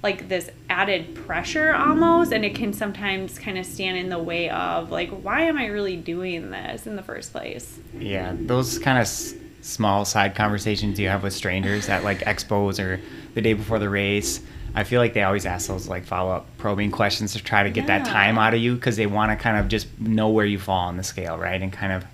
[0.06, 4.52] like this added pressure almost and it can sometimes kind of stand in the way
[4.52, 9.00] of like why am i really doing this in the first place yeah those kind
[9.00, 13.02] of s- small side conversations you have with strangers at like expos or
[13.34, 14.42] the day before the race
[14.76, 17.88] i feel like they always ask those like follow-up probing questions to try to get
[17.88, 17.98] yeah.
[17.98, 20.60] that time out of you because they want to kind of just know where you
[20.60, 22.06] fall on the scale right and kind of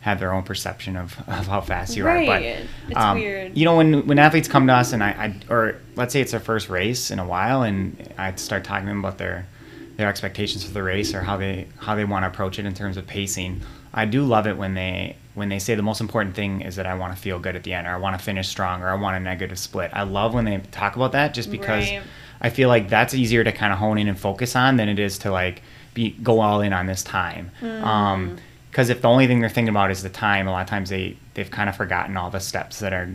[0.00, 2.28] have their own perception of, of how fast you right.
[2.28, 2.32] are.
[2.32, 3.56] But it's um, weird.
[3.56, 6.32] You know, when when athletes come to us and I, I, or let's say it's
[6.32, 9.46] their first race in a while, and I start talking to them about their
[9.96, 12.74] their expectations for the race or how they how they want to approach it in
[12.74, 13.60] terms of pacing.
[13.92, 16.86] I do love it when they when they say the most important thing is that
[16.86, 18.88] I want to feel good at the end or I want to finish strong or
[18.88, 19.90] I want a negative split.
[19.92, 22.02] I love when they talk about that just because right.
[22.40, 24.98] I feel like that's easier to kind of hone in and focus on than it
[24.98, 25.62] is to like
[25.94, 27.50] be go all in on this time.
[27.60, 27.82] Mm.
[27.82, 28.38] Um,
[28.70, 30.90] because if the only thing they're thinking about is the time, a lot of times
[30.90, 33.08] they they've kind of forgotten all the steps that are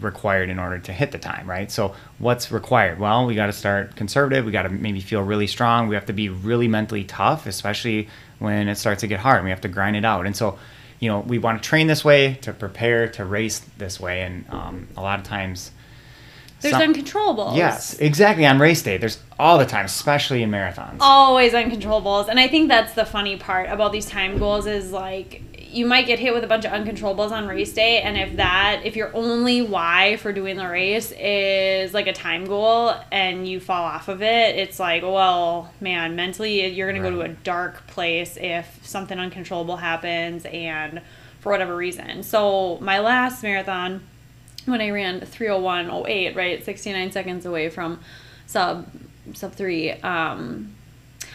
[0.00, 1.70] required in order to hit the time, right?
[1.70, 2.98] So what's required?
[2.98, 4.44] Well, we got to start conservative.
[4.44, 5.88] We got to maybe feel really strong.
[5.88, 9.44] We have to be really mentally tough, especially when it starts to get hard.
[9.44, 10.24] We have to grind it out.
[10.24, 10.58] And so,
[11.00, 14.22] you know, we want to train this way to prepare to race this way.
[14.22, 15.72] And um, a lot of times
[16.62, 17.56] there's Some, uncontrollables.
[17.56, 18.46] Yes, exactly.
[18.46, 20.98] On race day, there's all the time, especially in marathons.
[21.00, 22.28] Always uncontrollables.
[22.28, 26.06] And I think that's the funny part about these time goals is like you might
[26.06, 29.14] get hit with a bunch of uncontrollables on race day and if that if your
[29.16, 34.08] only why for doing the race is like a time goal and you fall off
[34.08, 37.08] of it it's like well man mentally you're going right.
[37.08, 41.00] to go to a dark place if something uncontrollable happens and
[41.40, 44.06] for whatever reason so my last marathon
[44.66, 48.00] when i ran 301.08 right 69 seconds away from
[48.46, 48.86] sub
[49.34, 50.74] sub 3 um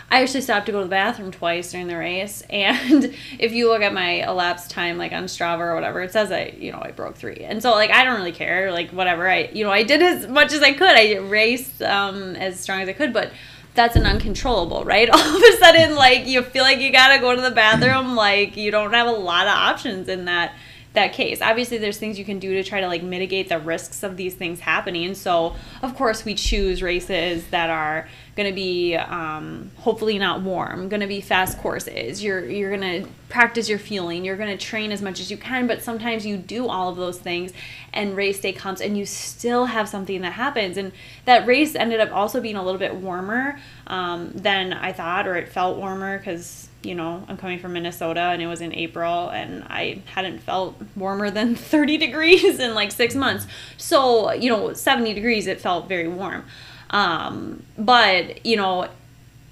[0.09, 3.69] I actually stopped to go to the bathroom twice during the race, and if you
[3.69, 6.81] look at my elapsed time, like on Strava or whatever, it says I, you know,
[6.81, 9.27] I broke three, and so like I don't really care, like whatever.
[9.27, 10.87] I, you know, I did as much as I could.
[10.87, 13.31] I raced um, as strong as I could, but
[13.75, 15.09] that's an uncontrollable, right?
[15.13, 18.55] All of a sudden, like you feel like you gotta go to the bathroom, like
[18.55, 20.53] you don't have a lot of options in that
[20.97, 21.41] that case.
[21.41, 24.33] Obviously, there's things you can do to try to like mitigate the risks of these
[24.33, 25.13] things happening.
[25.13, 30.89] So, of course, we choose races that are going to be um, hopefully not warm,
[30.89, 32.23] going to be fast courses.
[32.23, 34.25] You're you're going to practice your fueling.
[34.25, 36.97] You're going to train as much as you can, but sometimes you do all of
[36.97, 37.53] those things
[37.93, 40.77] and race day comes and you still have something that happens.
[40.77, 40.91] And
[41.25, 45.35] that race ended up also being a little bit warmer um, than I thought, or
[45.35, 49.29] it felt warmer because you know, I'm coming from Minnesota and it was in April
[49.29, 53.47] and I hadn't felt warmer than 30 degrees in like six months.
[53.77, 56.45] So, you know, 70 degrees, it felt very warm.
[56.89, 58.89] Um, but, you know,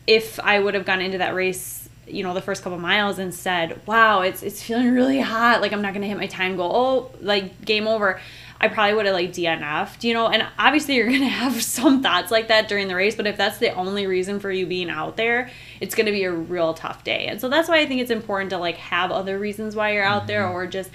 [0.07, 3.33] if I would have gone into that race, you know, the first couple miles and
[3.33, 5.61] said, wow, it's, it's feeling really hot.
[5.61, 6.71] Like I'm not going to hit my time goal.
[6.73, 8.21] Oh, like game over.
[8.59, 12.31] I probably would have like DNF'd, you know, and obviously you're gonna have some thoughts
[12.31, 15.17] like that during the race, but if that's the only reason for you being out
[15.17, 15.49] there,
[15.81, 17.25] it's gonna be a real tough day.
[17.27, 20.03] And so that's why I think it's important to like have other reasons why you're
[20.03, 20.27] out mm-hmm.
[20.27, 20.89] there or just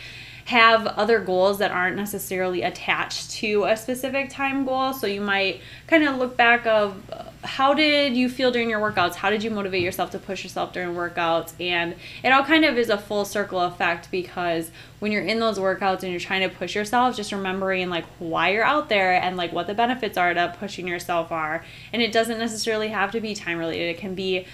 [0.51, 4.93] have other goals that aren't necessarily attached to a specific time goal.
[4.93, 8.81] So you might kind of look back of uh, how did you feel during your
[8.81, 9.15] workouts?
[9.15, 11.53] How did you motivate yourself to push yourself during workouts?
[11.61, 15.57] And it all kind of is a full circle effect because when you're in those
[15.57, 19.37] workouts and you're trying to push yourself, just remembering like why you're out there and
[19.37, 21.65] like what the benefits are to pushing yourself are.
[21.93, 23.89] And it doesn't necessarily have to be time related.
[23.89, 24.47] It can be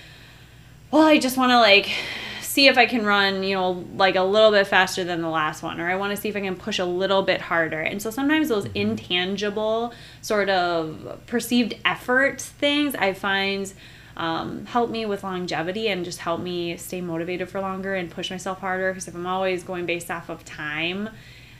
[0.90, 1.90] well, I just want to like
[2.56, 5.62] see if I can run, you know, like a little bit faster than the last
[5.62, 7.82] one, or I want to see if I can push a little bit harder.
[7.82, 8.78] And so sometimes those mm-hmm.
[8.78, 9.92] intangible
[10.22, 13.70] sort of perceived effort things I find
[14.16, 18.30] um, help me with longevity and just help me stay motivated for longer and push
[18.30, 18.90] myself harder.
[18.90, 21.10] Because if I'm always going based off of time,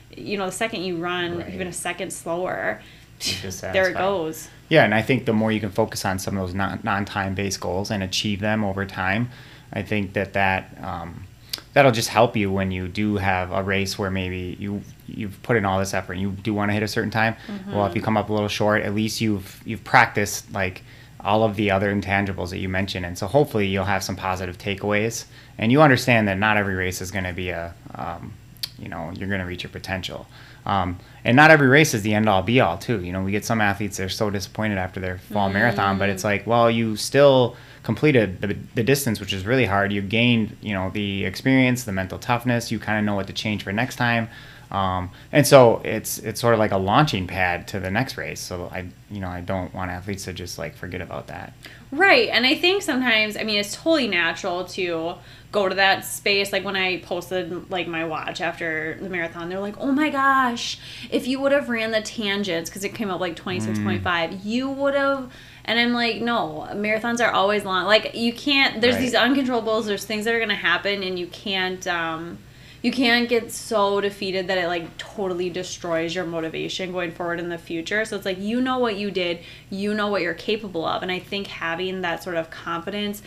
[0.09, 1.53] you know, the second you run right.
[1.53, 2.81] even a second slower,
[3.61, 4.49] there it goes.
[4.69, 7.35] Yeah, and I think the more you can focus on some of those non time
[7.35, 9.29] based goals and achieve them over time,
[9.73, 11.25] I think that that um,
[11.73, 15.57] that'll just help you when you do have a race where maybe you you've put
[15.57, 17.35] in all this effort and you do want to hit a certain time.
[17.47, 17.73] Mm-hmm.
[17.73, 20.83] Well, if you come up a little short, at least you've you've practiced like
[21.19, 24.57] all of the other intangibles that you mentioned, and so hopefully you'll have some positive
[24.57, 25.25] takeaways,
[25.57, 28.33] and you understand that not every race is going to be a um,
[28.79, 30.27] you know you're going to reach your potential.
[30.65, 33.01] Um, and not every race is the end all be all too.
[33.01, 35.53] You know, we get some athletes that are so disappointed after their fall mm.
[35.53, 37.55] marathon, but it's like, well, you still
[37.87, 39.93] completed the, the distance, which is really hard.
[39.93, 42.69] You gained, you know, the experience, the mental toughness.
[42.69, 44.27] You kind of know what to change for next time.
[44.69, 48.41] Um, and so it's it's sort of like a launching pad to the next race.
[48.41, 51.53] So I you know I don't want athletes to just like forget about that.
[51.89, 55.13] Right, and I think sometimes I mean it's totally natural to
[55.53, 56.51] go to that space.
[56.51, 60.77] Like when I posted like my watch after the marathon, they're like, "Oh my gosh,
[61.09, 63.83] if you would have ran the tangents because it came up like 26, mm.
[63.83, 65.31] 25, you would have."
[65.67, 67.85] And I'm like, no, marathons are always long.
[67.85, 68.81] Like you can't.
[68.81, 69.01] There's right.
[69.01, 69.85] these uncontrollables.
[69.85, 71.85] There's things that are gonna happen, and you can't.
[71.87, 72.39] Um,
[72.83, 77.49] you can't get so defeated that it like totally destroys your motivation going forward in
[77.49, 78.05] the future.
[78.05, 81.01] So it's like you know what you did, you know what you're capable of.
[81.01, 83.21] And I think having that sort of confidence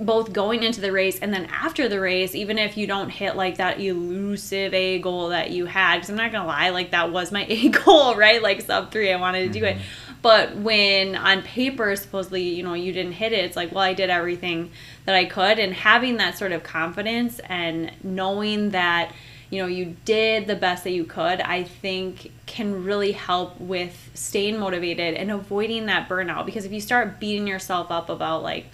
[0.00, 3.36] both going into the race and then after the race, even if you don't hit
[3.36, 7.10] like that elusive A goal that you had, because I'm not gonna lie, like that
[7.10, 8.42] was my A goal, right?
[8.42, 9.78] Like sub three, I wanted to do mm-hmm.
[9.78, 9.84] it.
[10.24, 13.92] But when on paper, supposedly, you know, you didn't hit it, it's like, well, I
[13.92, 14.70] did everything
[15.04, 15.58] that I could.
[15.58, 19.12] And having that sort of confidence and knowing that,
[19.50, 24.12] you know, you did the best that you could, I think can really help with
[24.14, 26.46] staying motivated and avoiding that burnout.
[26.46, 28.64] Because if you start beating yourself up about, like,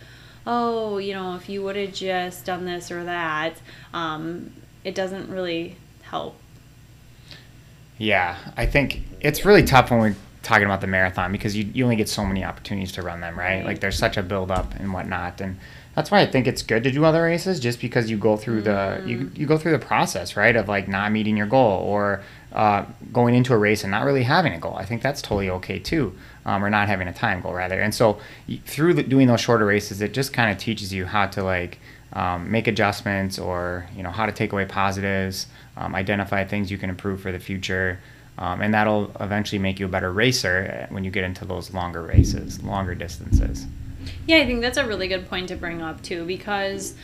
[0.47, 3.57] oh, you know, if you would have just done this or that,
[3.93, 4.53] um,
[4.85, 6.37] it doesn't really help.
[7.99, 11.85] Yeah, I think it's really tough when we're talking about the marathon because you, you
[11.85, 13.57] only get so many opportunities to run them, right?
[13.57, 13.65] right.
[13.65, 15.41] Like there's such a build up and whatnot.
[15.41, 15.59] And
[15.95, 18.63] that's why I think it's good to do other races just because you go through
[18.63, 18.65] mm.
[18.65, 19.39] the you, mm.
[19.39, 20.57] you go through the process, right?
[20.57, 22.23] Of like not meeting your goal or
[22.53, 24.75] uh, going into a race and not really having a goal.
[24.77, 27.81] I think that's totally okay too, um, or not having a time goal rather.
[27.81, 28.19] And so
[28.65, 31.79] through the, doing those shorter races, it just kind of teaches you how to like
[32.13, 36.79] um, make adjustments or you know how to take away positives, um, identify things you
[36.79, 38.01] can improve for the future,
[38.41, 42.03] um, and that'll eventually make you a better racer when you get into those longer
[42.03, 43.67] races, longer distances.
[44.27, 46.95] Yeah, I think that's a really good point to bring up too because.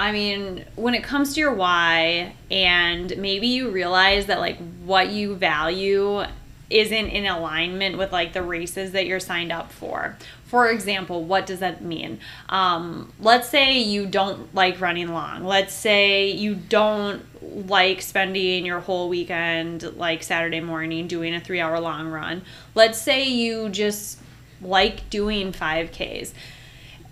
[0.00, 5.10] I mean, when it comes to your why, and maybe you realize that like what
[5.10, 6.22] you value
[6.70, 10.16] isn't in alignment with like the races that you're signed up for.
[10.44, 12.20] For example, what does that mean?
[12.48, 15.44] Um, let's say you don't like running long.
[15.44, 21.60] Let's say you don't like spending your whole weekend, like Saturday morning, doing a three
[21.60, 22.42] hour long run.
[22.74, 24.18] Let's say you just
[24.60, 26.32] like doing 5Ks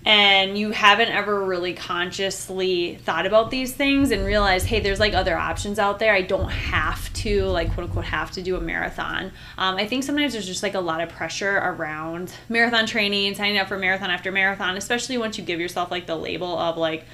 [0.07, 5.15] and you haven't ever really consciously thought about these things and realized, hey, there's like
[5.15, 6.15] other options out there.
[6.15, 9.33] I don't have to, like, quote unquote, have to do a marathon.
[9.59, 13.59] Um, I think sometimes there's just like a lot of pressure around marathon training, signing
[13.59, 17.05] up for marathon after marathon, especially once you give yourself like the label of like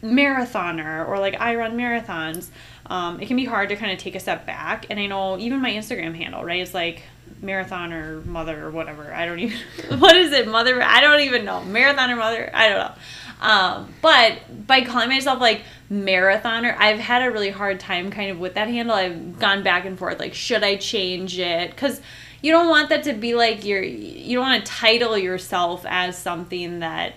[0.00, 2.46] marathoner or like I run marathons.
[2.86, 4.86] Um, it can be hard to kind of take a step back.
[4.88, 6.60] And I know even my Instagram handle, right?
[6.60, 7.02] It's like
[7.40, 9.12] marathon or mother or whatever.
[9.12, 9.58] I don't even
[9.98, 10.82] what is it, mother?
[10.82, 11.64] I don't even know.
[11.64, 12.50] Marathon or mother?
[12.52, 12.94] I don't know.
[13.40, 18.38] Um, but by calling myself like marathoner, I've had a really hard time kind of
[18.38, 18.94] with that handle.
[18.94, 21.76] I've gone back and forth like should I change it?
[21.76, 22.00] Cuz
[22.42, 26.18] you don't want that to be like your you don't want to title yourself as
[26.18, 27.14] something that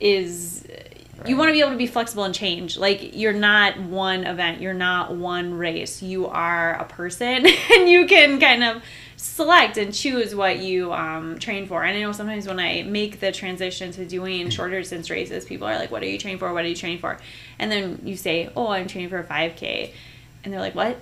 [0.00, 0.66] is
[1.18, 1.30] Right.
[1.30, 2.78] You want to be able to be flexible and change.
[2.78, 6.00] Like you're not one event, you're not one race.
[6.00, 8.82] You are a person, and you can kind of
[9.18, 11.84] select and choose what you um, train for.
[11.84, 14.52] And I know sometimes when I make the transition to doing mm.
[14.52, 16.52] shorter distance races, people are like, "What are you training for?
[16.54, 17.18] What are you training for?"
[17.58, 19.92] And then you say, "Oh, I'm training for a 5K,"
[20.44, 20.98] and they're like, "What?"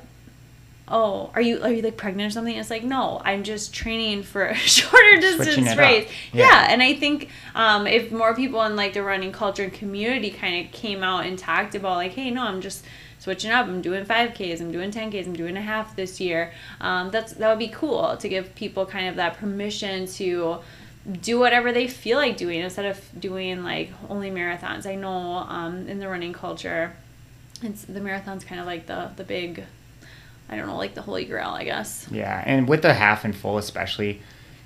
[0.89, 2.57] oh, are you are you like pregnant or something?
[2.57, 6.09] It's like, no, I'm just training for a shorter distance race.
[6.33, 6.45] Yeah.
[6.45, 6.67] yeah.
[6.71, 10.65] and I think um, if more people in like the running culture and community kind
[10.65, 12.85] of came out and talked about like, hey, no, I'm just
[13.19, 13.67] switching up.
[13.67, 14.61] I'm doing 5Ks.
[14.61, 15.27] I'm doing 10Ks.
[15.27, 16.53] I'm doing a half this year.
[16.81, 20.59] Um, that's that would be cool to give people kind of that permission to
[21.23, 24.87] do whatever they feel like doing instead of doing like only marathons.
[24.87, 26.95] I know um, in the running culture,
[27.63, 29.65] it's the marathon's kind of like the the big
[30.49, 32.07] I don't know, like the holy grail, I guess.
[32.11, 34.23] Yeah, and with the half and full, especially,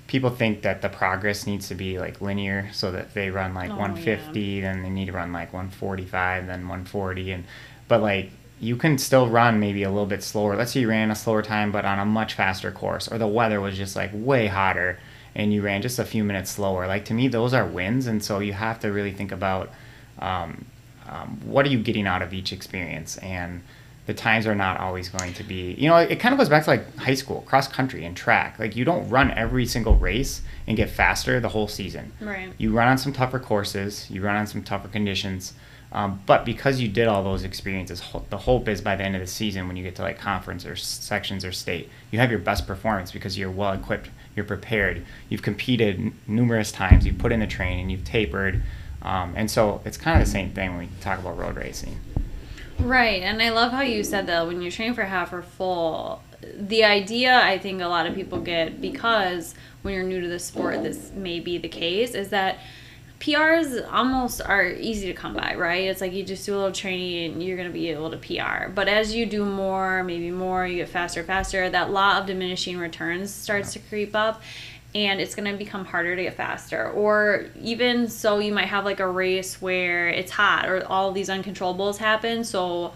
[0.07, 3.71] people think that the progress needs to be like linear, so that they run like
[3.71, 4.61] oh, 150, yeah.
[4.61, 7.45] then they need to run like 145, then 140, and
[7.87, 10.55] but like you can still run maybe a little bit slower.
[10.55, 13.27] Let's say you ran a slower time, but on a much faster course, or the
[13.27, 14.99] weather was just like way hotter,
[15.35, 16.87] and you ran just a few minutes slower.
[16.87, 19.71] Like to me, those are wins, and so you have to really think about
[20.19, 20.65] um,
[21.09, 23.61] um, what are you getting out of each experience and
[24.07, 26.63] the times are not always going to be you know it kind of goes back
[26.63, 30.41] to like high school cross country and track like you don't run every single race
[30.67, 34.35] and get faster the whole season right you run on some tougher courses you run
[34.35, 35.53] on some tougher conditions
[35.91, 39.21] um, but because you did all those experiences the hope is by the end of
[39.21, 42.39] the season when you get to like conference or sections or state you have your
[42.39, 47.31] best performance because you're well equipped you're prepared you've competed n- numerous times you've put
[47.31, 48.61] in the training you've tapered
[49.01, 51.99] um, and so it's kind of the same thing when we talk about road racing
[52.81, 53.21] Right.
[53.21, 56.23] And I love how you said that when you're training for half or full,
[56.55, 60.39] the idea I think a lot of people get because when you're new to the
[60.39, 62.57] sport, this may be the case, is that
[63.21, 65.83] PRs almost are easy to come by, right?
[65.83, 68.17] It's like you just do a little training and you're going to be able to
[68.17, 68.69] PR.
[68.69, 72.79] But as you do more, maybe more, you get faster, faster, that law of diminishing
[72.79, 74.41] returns starts to creep up
[74.95, 76.89] and it's going to become harder to get faster.
[76.89, 81.29] Or even so, you might have like a race where it's hot or all these
[81.29, 82.43] uncontrollables happen.
[82.43, 82.93] So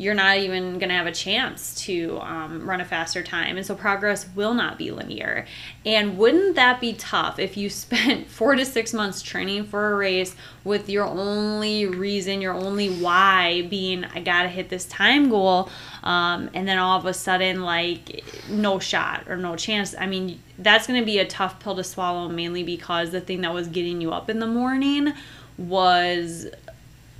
[0.00, 3.58] you're not even going to have a chance to um, run a faster time.
[3.58, 5.44] And so progress will not be linear.
[5.84, 9.94] And wouldn't that be tough if you spent four to six months training for a
[9.96, 10.34] race
[10.64, 15.68] with your only reason, your only why being, I got to hit this time goal?
[16.02, 19.94] Um, and then all of a sudden, like, no shot or no chance.
[19.98, 23.42] I mean, that's going to be a tough pill to swallow, mainly because the thing
[23.42, 25.12] that was getting you up in the morning
[25.58, 26.46] was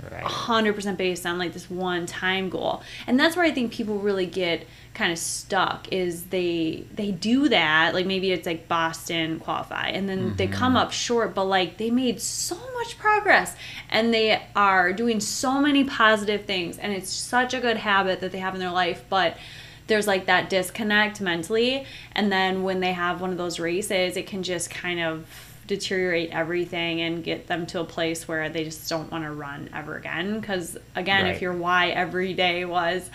[0.09, 0.23] right.
[0.23, 4.25] 100% based on like this one time goal and that's where i think people really
[4.25, 9.87] get kind of stuck is they they do that like maybe it's like boston qualify
[9.87, 10.35] and then mm-hmm.
[10.35, 13.55] they come up short but like they made so much progress
[13.89, 18.31] and they are doing so many positive things and it's such a good habit that
[18.31, 19.37] they have in their life but
[19.87, 24.27] there's like that disconnect mentally and then when they have one of those races it
[24.27, 28.89] can just kind of deteriorate everything and get them to a place where they just
[28.89, 30.39] don't want to run ever again.
[30.39, 31.33] Because, again, right.
[31.33, 33.09] if your why every day was,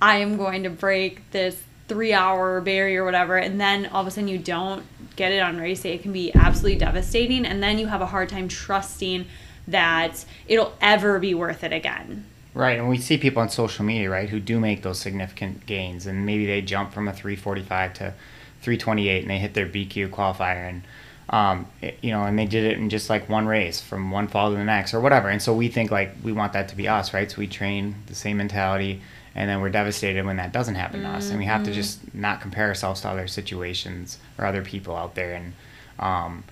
[0.00, 4.06] I am going to break this three hour barrier or whatever, and then all of
[4.06, 4.84] a sudden you don't
[5.16, 7.46] get it on race day, it can be absolutely devastating.
[7.46, 9.24] And then you have a hard time trusting
[9.68, 12.26] that it'll ever be worth it again.
[12.54, 16.06] Right, and we see people on social media, right, who do make those significant gains,
[16.06, 18.14] and maybe they jump from a 345 to
[18.60, 20.82] 328, and they hit their BQ qualifier, and
[21.32, 24.28] um, it, you know, and they did it in just like one race from one
[24.28, 25.28] fall to the next or whatever.
[25.30, 27.30] And so we think like we want that to be us, right?
[27.30, 29.00] So we train the same mentality,
[29.34, 31.12] and then we're devastated when that doesn't happen mm-hmm.
[31.12, 31.80] to us, and we have to mm-hmm.
[31.80, 35.54] just not compare ourselves to other situations or other people out there, and
[35.98, 36.44] um,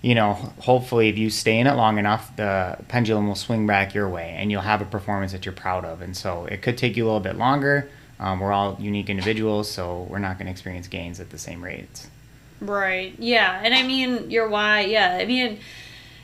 [0.00, 3.94] you know, hopefully, if you stay in it long enough, the pendulum will swing back
[3.94, 6.02] your way and you'll have a performance that you're proud of.
[6.02, 7.90] And so it could take you a little bit longer.
[8.20, 11.62] Um, we're all unique individuals, so we're not going to experience gains at the same
[11.62, 12.08] rates.
[12.60, 13.14] Right.
[13.18, 13.60] Yeah.
[13.62, 15.18] And I mean, your why, yeah.
[15.20, 15.58] I mean,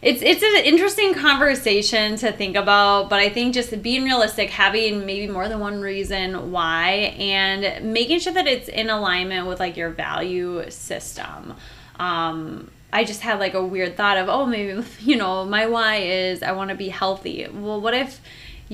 [0.02, 5.06] it's it's an interesting conversation to think about, but I think just being realistic, having
[5.06, 9.76] maybe more than one reason why, and making sure that it's in alignment with like
[9.76, 11.54] your value system.
[11.98, 15.96] Um, I just had like a weird thought of, oh, maybe, you know, my why
[15.96, 17.46] is I want to be healthy.
[17.52, 18.20] Well, what if,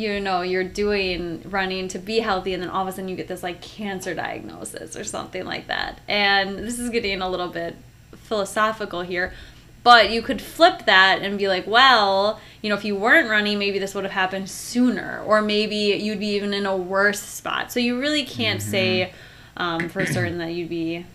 [0.01, 3.17] you know, you're doing running to be healthy and then all of a sudden you
[3.17, 6.01] get this like cancer diagnosis or something like that?
[6.09, 7.77] And this is getting a little bit
[8.17, 9.33] philosophical here.
[9.83, 13.59] But you could flip that and be like, well, you know, if you weren't running,
[13.59, 17.73] maybe this would have happened sooner, or maybe you'd be even in a worse spot.
[17.73, 18.71] So you really can't mm-hmm.
[18.71, 19.13] say
[19.57, 21.07] um, for certain that you'd be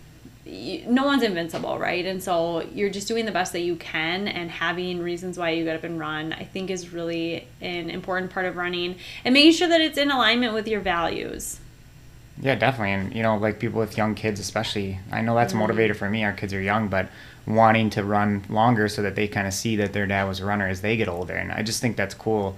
[0.46, 2.04] no one's invincible, right?
[2.06, 5.64] And so you're just doing the best that you can, and having reasons why you
[5.64, 9.52] get up and run, I think, is really an important part of running, and making
[9.52, 11.58] sure that it's in alignment with your values.
[12.40, 15.00] Yeah, definitely, and you know, like people with young kids, especially.
[15.10, 15.62] I know that's mm-hmm.
[15.62, 16.22] a motivator for me.
[16.24, 17.08] Our kids are young, but
[17.46, 20.44] wanting to run longer so that they kind of see that their dad was a
[20.44, 22.56] runner as they get older, and I just think that's cool.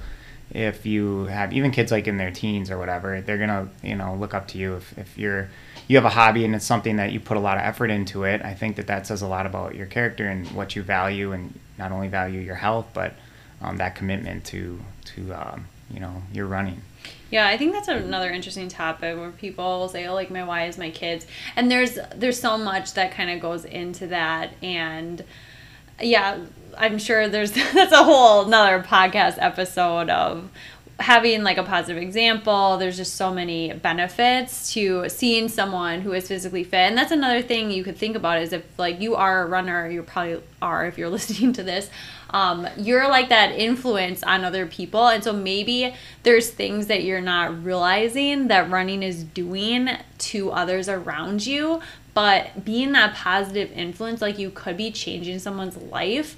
[0.50, 4.14] If you have even kids like in their teens or whatever, they're gonna you know
[4.14, 5.48] look up to you if if you're
[5.88, 8.24] you have a hobby and it's something that you put a lot of effort into
[8.24, 11.32] it, I think that that says a lot about your character and what you value,
[11.32, 13.14] and not only value your health, but
[13.60, 16.82] um, that commitment to to um, you know your running.
[17.30, 20.78] Yeah, I think that's another interesting topic where people say, "Oh, like my why is
[20.78, 21.26] my kids,"
[21.56, 25.24] and there's there's so much that kind of goes into that, and
[26.00, 26.38] yeah,
[26.76, 30.50] I'm sure there's that's a whole another podcast episode of
[30.98, 36.26] having like a positive example there's just so many benefits to seeing someone who is
[36.26, 36.78] physically fit.
[36.78, 39.88] And that's another thing you could think about is if like you are a runner
[39.88, 41.90] you probably are if you're listening to this
[42.30, 45.08] um, you're like that influence on other people.
[45.08, 45.94] And so maybe
[46.24, 49.88] there's things that you're not realizing that running is doing
[50.18, 51.80] to others around you
[52.18, 56.36] but being that positive influence like you could be changing someone's life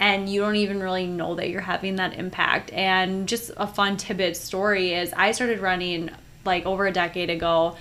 [0.00, 2.72] and you don't even really know that you're having that impact.
[2.72, 6.10] And just a fun tidbit story is I started running
[6.46, 7.76] like over a decade ago.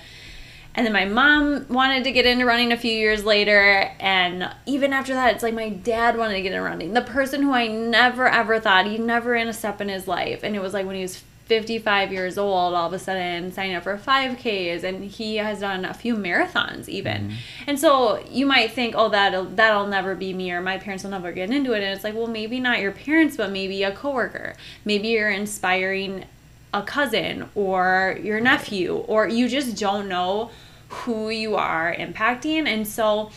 [0.75, 3.89] And then my mom wanted to get into running a few years later.
[4.01, 6.93] And even after that, it's like my dad wanted to get into running.
[6.93, 10.43] The person who I never ever thought he never ran a step in his life.
[10.43, 13.75] And it was like when he was 55 years old all of a sudden signing
[13.75, 17.29] up for 5ks and he has done a few marathons even.
[17.29, 17.35] Mm-hmm.
[17.65, 21.11] and so you might think oh that'll that'll never be me or my parents will
[21.11, 21.81] never get into it.
[21.83, 24.55] And it's like well maybe not your parents but maybe a coworker.
[24.85, 26.25] Maybe you're inspiring
[26.71, 30.51] a cousin or your nephew or you just don't know
[30.89, 32.67] who you are impacting.
[32.67, 33.31] And so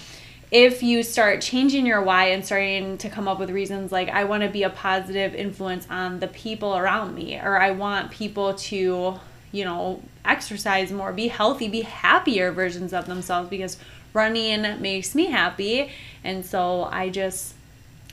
[0.53, 4.24] if you start changing your why and starting to come up with reasons like I
[4.24, 8.53] want to be a positive influence on the people around me or I want people
[8.55, 9.18] to,
[9.50, 13.78] you know, exercise more, be healthy, be happier versions of themselves because
[14.12, 15.90] running makes me happy.
[16.22, 17.55] And so I just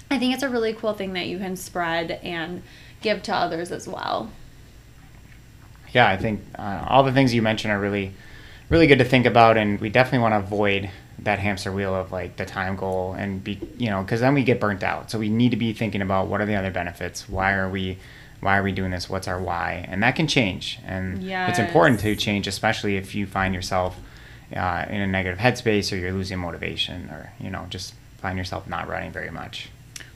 [0.09, 2.63] I think it's a really cool thing that you can spread and
[3.01, 4.31] give to others as well.
[5.91, 8.13] Yeah, I think uh, all the things you mentioned are really
[8.69, 10.89] really good to think about and we definitely want to avoid
[11.23, 14.43] that hamster wheel of like the time goal and be you know because then we
[14.43, 15.11] get burnt out.
[15.11, 17.27] So we need to be thinking about what are the other benefits?
[17.27, 17.97] Why are we
[18.39, 19.09] why are we doing this?
[19.09, 19.85] What's our why?
[19.89, 20.79] And that can change.
[20.85, 21.49] And yes.
[21.49, 23.99] it's important to change especially if you find yourself
[24.55, 28.67] uh, in a negative headspace or you're losing motivation or you know just find yourself
[28.67, 29.69] not running very much.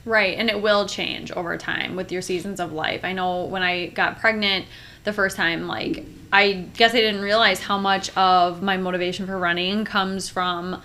[0.04, 0.36] Right.
[0.36, 3.04] And it will change over time with your seasons of life.
[3.04, 4.66] I know when i got pregnant
[5.04, 9.38] the first time like i guess i didn't realize how much of my motivation for
[9.38, 10.82] running comes from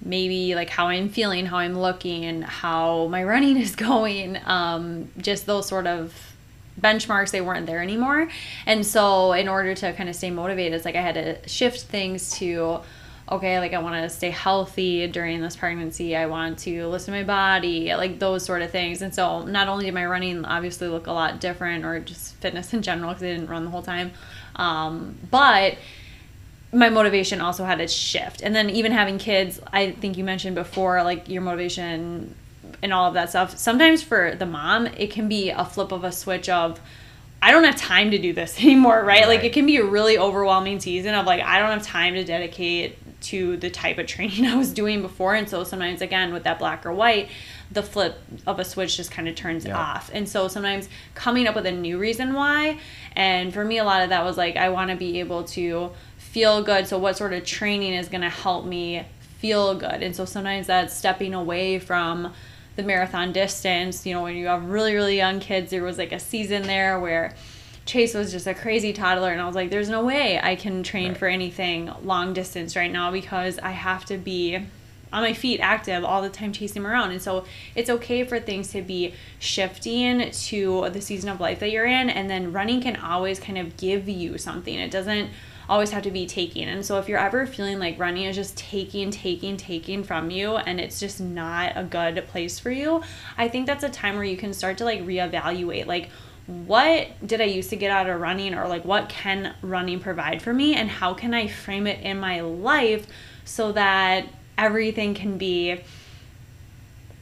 [0.00, 4.38] maybe like how I'm feeling, how I'm looking, how my running is going.
[4.44, 6.14] Um, just those sort of
[6.80, 8.28] benchmarks, they weren't there anymore.
[8.66, 11.82] And so, in order to kind of stay motivated, it's like I had to shift
[11.82, 12.80] things to
[13.30, 16.16] okay, like I want to stay healthy during this pregnancy.
[16.16, 19.02] I want to listen to my body, like those sort of things.
[19.02, 22.72] And so, not only did my running obviously look a lot different, or just fitness
[22.74, 24.12] in general, because I didn't run the whole time,
[24.56, 25.76] um, but
[26.72, 28.42] my motivation also had to shift.
[28.42, 32.34] And then even having kids, I think you mentioned before, like your motivation
[32.82, 33.56] and all of that stuff.
[33.56, 36.80] Sometimes for the mom, it can be a flip of a switch of
[37.40, 39.20] I don't have time to do this anymore, right?
[39.20, 39.28] right?
[39.28, 42.24] Like it can be a really overwhelming season of like I don't have time to
[42.24, 45.34] dedicate to the type of training I was doing before.
[45.34, 47.28] And so sometimes again with that black or white,
[47.70, 49.78] the flip of a switch just kind of turns yeah.
[49.78, 50.10] off.
[50.12, 52.78] And so sometimes coming up with a new reason why.
[53.16, 55.92] And for me a lot of that was like I want to be able to
[56.30, 56.86] feel good.
[56.86, 59.04] So what sort of training is going to help me
[59.38, 60.02] feel good?
[60.02, 62.32] And so sometimes that's stepping away from
[62.76, 64.06] the marathon distance.
[64.06, 67.00] You know, when you have really, really young kids, there was like a season there
[67.00, 67.34] where
[67.86, 70.82] Chase was just a crazy toddler, and I was like, there's no way I can
[70.82, 71.16] train right.
[71.16, 74.56] for anything long distance right now because I have to be
[75.10, 77.12] on my feet active all the time chasing him around.
[77.12, 81.70] And so it's okay for things to be shifting to the season of life that
[81.70, 82.10] you're in.
[82.10, 84.78] And then running can always kind of give you something.
[84.78, 85.30] It doesn't
[85.68, 86.68] always have to be taking.
[86.68, 90.56] And so if you're ever feeling like running is just taking, taking, taking from you
[90.56, 93.02] and it's just not a good place for you,
[93.36, 96.10] I think that's a time where you can start to like reevaluate like
[96.46, 100.40] what did I used to get out of running or like what can running provide
[100.40, 103.06] for me and how can I frame it in my life
[103.44, 105.80] so that everything can be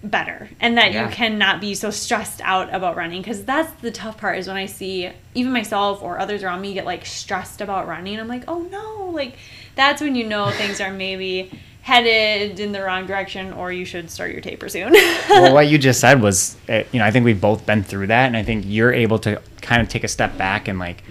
[0.02, 1.08] better and that yeah.
[1.08, 4.56] you cannot be so stressed out about running because that's the tough part is when
[4.56, 8.44] i see even myself or others around me get like stressed about running i'm like
[8.46, 9.36] oh no like
[9.74, 11.50] that's when you know things are maybe
[11.82, 15.78] headed in the wrong direction or you should start your taper soon well what you
[15.78, 18.42] just said was eh, you know i think we've both been through that and i
[18.42, 21.02] think you're able to kind of take a step back and like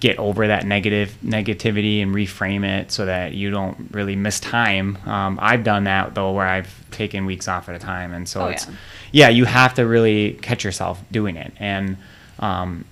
[0.00, 4.96] get over that negative negativity and reframe it so that you don't really miss time.
[5.06, 8.42] Um, I've done that though, where I've taken weeks off at a time, and so
[8.42, 8.72] oh, it's yeah.
[9.12, 9.28] yeah.
[9.30, 11.96] you have to really catch yourself doing it, and
[12.38, 12.84] um,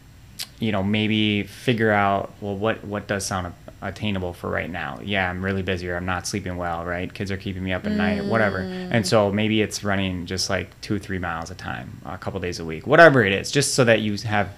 [0.58, 3.52] you know maybe figure out well what what does sound
[3.82, 4.98] attainable for right now.
[5.04, 7.12] Yeah, I'm really busy or I'm not sleeping well, right?
[7.12, 7.96] Kids are keeping me up at mm.
[7.96, 8.58] night, whatever.
[8.58, 12.58] And so maybe it's running just like two, three miles a time, a couple days
[12.58, 14.50] a week, whatever it is, just so that you have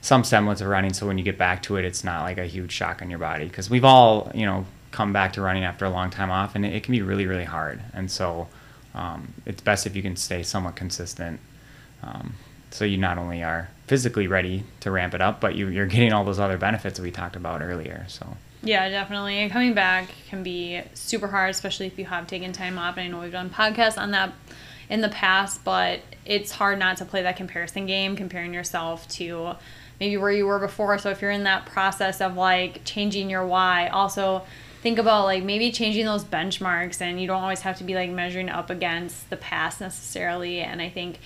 [0.00, 2.46] some semblance of running so when you get back to it it's not like a
[2.46, 5.84] huge shock on your body because we've all you know come back to running after
[5.84, 7.80] a long time off and it, it can be really really hard.
[7.92, 8.48] And so
[8.94, 11.40] um, it's best if you can stay somewhat consistent
[12.02, 12.34] um,
[12.70, 16.12] so you not only are physically ready to ramp it up but you, you're getting
[16.12, 18.36] all those other benefits that we talked about earlier so.
[18.62, 19.48] Yeah definitely.
[19.48, 22.96] Coming back can be super hard especially if you have taken time off.
[22.96, 24.32] And i know we've done podcasts on that
[24.88, 29.54] in the past but it's hard not to play that comparison game comparing yourself to
[30.00, 30.98] maybe where you were before.
[30.98, 34.42] So if you're in that process of like changing your why, also
[34.82, 38.10] think about like maybe changing those benchmarks and you don't always have to be like
[38.10, 40.60] measuring up against the past necessarily.
[40.60, 41.18] And I think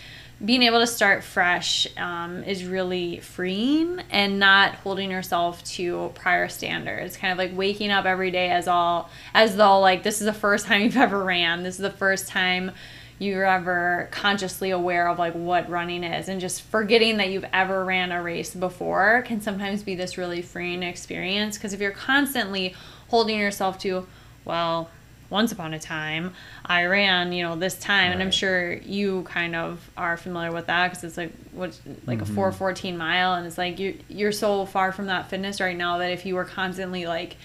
[0.45, 6.49] being able to start fresh um, is really freeing and not holding yourself to prior
[6.49, 10.27] standards kind of like waking up every day as all as though like this is
[10.27, 12.73] the first time you've ever ran this is the first time
[13.19, 17.85] you're ever consciously aware of like what running is and just forgetting that you've ever
[17.85, 22.75] ran a race before can sometimes be this really freeing experience because if you're constantly
[23.09, 24.07] holding yourself to
[24.45, 24.91] well
[25.31, 26.33] once upon a time
[26.67, 28.13] i ran you know this time right.
[28.15, 32.19] and i'm sure you kind of are familiar with that because it's like what like
[32.19, 32.33] mm-hmm.
[32.33, 35.99] a 414 mile and it's like you you're so far from that fitness right now
[35.99, 37.37] that if you were constantly like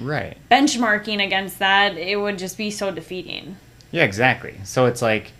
[0.00, 3.56] right benchmarking against that it would just be so defeating
[3.94, 4.56] yeah, exactly.
[4.64, 5.30] So it's like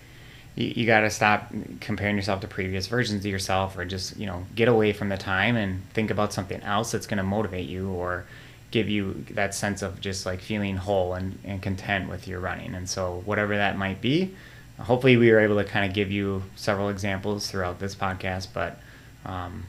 [0.55, 4.27] you, you got to stop comparing yourself to previous versions of yourself or just, you
[4.27, 7.69] know, get away from the time and think about something else that's going to motivate
[7.69, 8.27] you or
[8.71, 12.77] give you that sense of just like feeling whole and, and content with your running.
[12.77, 14.37] And so, whatever that might be,
[14.79, 18.49] hopefully, we were able to kind of give you several examples throughout this podcast.
[18.55, 18.79] But
[19.27, 19.65] um,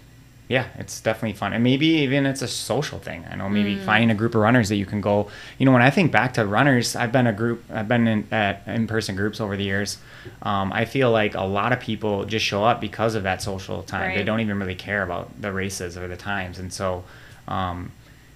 [0.47, 1.53] yeah, it's definitely fun.
[1.53, 3.25] And maybe even it's a social thing.
[3.29, 3.85] I know maybe mm.
[3.85, 5.27] finding a group of runners that you can go.
[5.57, 8.27] You know, when I think back to runners, I've been a group, I've been in
[8.31, 9.97] at in-person groups over the years.
[10.43, 13.81] Um, I feel like a lot of people just show up because of that social
[13.81, 14.09] time.
[14.09, 14.17] Right.
[14.17, 17.03] They don't even really care about the races or the times, and so,
[17.47, 17.91] um,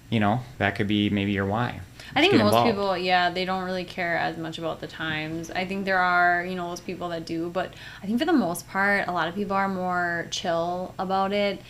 [0.08, 1.80] you know, that could be maybe your why.
[2.16, 2.70] I think most involved.
[2.70, 5.48] people, yeah, they don't really care as much about the times.
[5.52, 8.32] I think there are, you know, those people that do, but I think for the
[8.32, 11.60] most part, a lot of people are more chill about it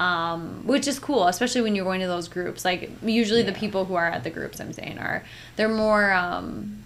[0.00, 2.64] um, which is cool, especially when you're going to those groups.
[2.64, 3.50] Like usually yeah.
[3.50, 5.22] the people who are at the groups, I'm saying, are
[5.56, 6.82] they're more um,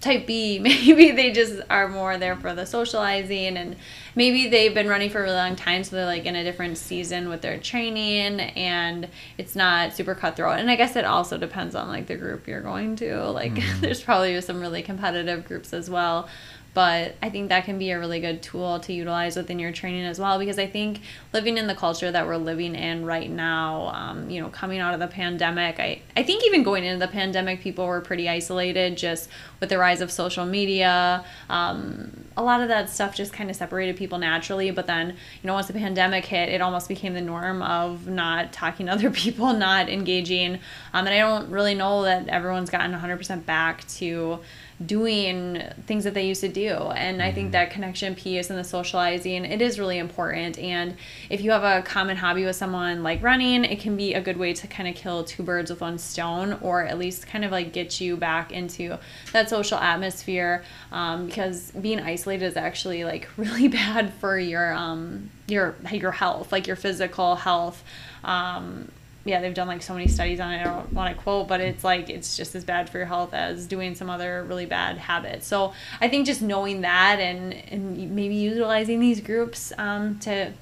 [0.00, 0.58] type B.
[0.62, 3.76] Maybe they just are more there for the socializing, and
[4.16, 6.76] maybe they've been running for a really long time, so they're like in a different
[6.76, 9.08] season with their training, and
[9.38, 10.58] it's not super cutthroat.
[10.58, 13.30] And I guess it also depends on like the group you're going to.
[13.30, 13.80] Like, mm-hmm.
[13.80, 16.28] there's probably some really competitive groups as well
[16.76, 20.04] but I think that can be a really good tool to utilize within your training
[20.04, 21.00] as well because I think
[21.32, 24.92] living in the culture that we're living in right now, um, you know, coming out
[24.92, 28.98] of the pandemic, I, I think even going into the pandemic, people were pretty isolated
[28.98, 31.24] just with the rise of social media.
[31.48, 34.70] Um, a lot of that stuff just kind of separated people naturally.
[34.70, 38.52] But then, you know, once the pandemic hit, it almost became the norm of not
[38.52, 40.56] talking to other people, not engaging.
[40.92, 44.40] Um, and I don't really know that everyone's gotten 100% back to
[44.84, 46.74] doing things that they used to do.
[46.74, 47.52] And I think mm-hmm.
[47.52, 50.58] that connection piece and the socializing, it is really important.
[50.58, 50.96] And
[51.30, 54.36] if you have a common hobby with someone like running, it can be a good
[54.36, 57.52] way to kind of kill two birds with one stone or at least kind of
[57.52, 58.98] like get you back into
[59.32, 60.62] that social atmosphere
[60.92, 66.52] um, because being isolated is actually like really bad for your um, your your health,
[66.52, 67.82] like your physical health.
[68.24, 68.90] Um,
[69.26, 70.60] yeah, they've done like so many studies on it.
[70.60, 73.34] I don't want to quote, but it's like it's just as bad for your health
[73.34, 75.46] as doing some other really bad habits.
[75.46, 80.52] So I think just knowing that and and maybe utilizing these groups um, to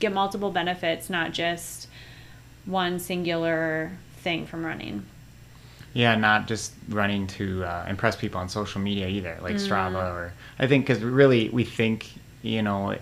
[0.00, 1.88] get multiple benefits, not just
[2.66, 5.06] one singular thing from running.
[5.92, 9.68] Yeah, not just running to uh, impress people on social media either, like mm.
[9.68, 12.10] Strava or I think because really we think
[12.42, 12.96] you know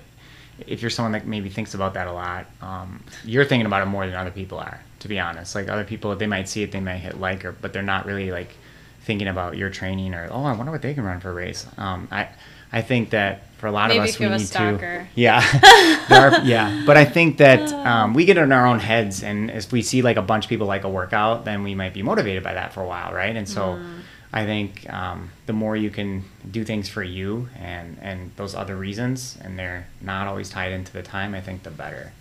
[0.66, 3.86] if you're someone that maybe thinks about that a lot, um, you're thinking about it
[3.86, 4.80] more than other people are.
[5.00, 7.52] To be honest, like other people, they might see it, they might hit like, or
[7.52, 8.54] but they're not really like
[9.00, 11.66] thinking about your training or oh, I wonder what they can run for a race.
[11.76, 12.28] Um, I
[12.72, 16.84] I think that for a lot maybe of us, we need to yeah, are, yeah.
[16.86, 20.02] But I think that um, we get in our own heads, and if we see
[20.02, 22.72] like a bunch of people like a workout, then we might be motivated by that
[22.72, 23.34] for a while, right?
[23.34, 23.60] And so.
[23.74, 23.98] Mm
[24.32, 28.76] I think um, the more you can do things for you and and those other
[28.76, 32.12] reasons, and they're not always tied into the time, I think the better.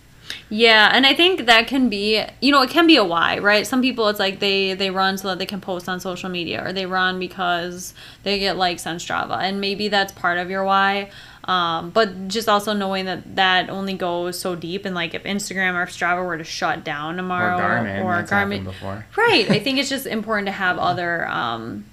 [0.48, 3.66] Yeah, and I think that can be, you know, it can be a why, right?
[3.66, 6.64] Some people it's like they they run so that they can post on social media
[6.64, 10.64] or they run because they get likes on Strava and maybe that's part of your
[10.64, 11.10] why.
[11.44, 15.74] Um, but just also knowing that that only goes so deep and like if Instagram
[15.74, 19.04] or if Strava were to shut down tomorrow or Garmin, or, Garmin before.
[19.16, 19.50] right?
[19.50, 21.84] I think it's just important to have other um,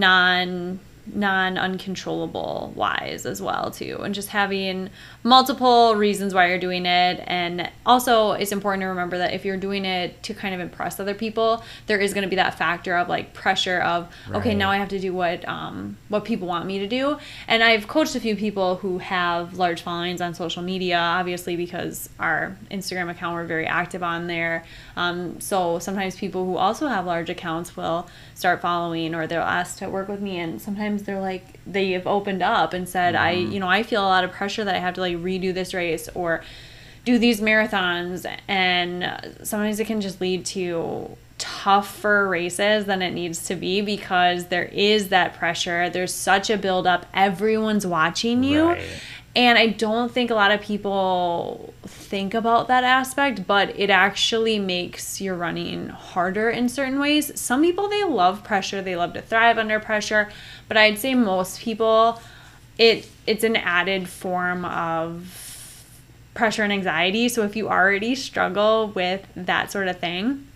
[0.00, 0.80] non
[1.14, 3.98] non uncontrollable whys as well too.
[4.02, 4.90] And just having
[5.26, 9.56] multiple reasons why you're doing it and also it's important to remember that if you're
[9.56, 12.96] doing it to kind of impress other people there is going to be that factor
[12.96, 14.38] of like pressure of right.
[14.38, 17.18] okay now i have to do what um, what people want me to do
[17.48, 22.08] and i've coached a few people who have large followings on social media obviously because
[22.20, 24.64] our instagram account we're very active on there
[24.94, 28.06] um, so sometimes people who also have large accounts will
[28.36, 32.44] start following or they'll ask to work with me and sometimes they're like they've opened
[32.44, 33.24] up and said mm-hmm.
[33.24, 35.52] i you know i feel a lot of pressure that i have to like redo
[35.52, 36.42] this race or
[37.04, 38.26] do these marathons.
[38.48, 44.46] And sometimes it can just lead to tougher races than it needs to be because
[44.46, 45.90] there is that pressure.
[45.90, 48.68] There's such a build up everyone's watching you.
[48.68, 48.82] Right.
[49.36, 54.58] And I don't think a lot of people think about that aspect, but it actually
[54.58, 57.38] makes your running harder in certain ways.
[57.38, 60.30] Some people, they love pressure, they love to thrive under pressure,
[60.68, 62.18] but I'd say most people,
[62.78, 65.32] it it's an added form of
[66.34, 67.28] pressure and anxiety.
[67.28, 70.46] So if you already struggle with that sort of thing,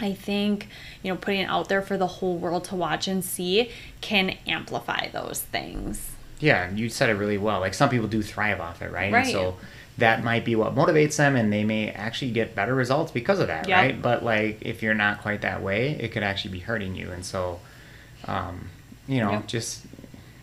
[0.00, 0.68] I think,
[1.02, 4.36] you know, putting it out there for the whole world to watch and see can
[4.46, 6.10] amplify those things.
[6.40, 7.60] Yeah, you said it really well.
[7.60, 9.12] Like some people do thrive off it, right?
[9.12, 9.24] right.
[9.24, 9.56] And so
[9.98, 13.46] that might be what motivates them and they may actually get better results because of
[13.48, 13.78] that, yep.
[13.78, 14.02] right?
[14.02, 17.10] But like if you're not quite that way, it could actually be hurting you.
[17.12, 17.60] And so
[18.26, 18.70] um,
[19.06, 19.46] you know, yep.
[19.46, 19.84] just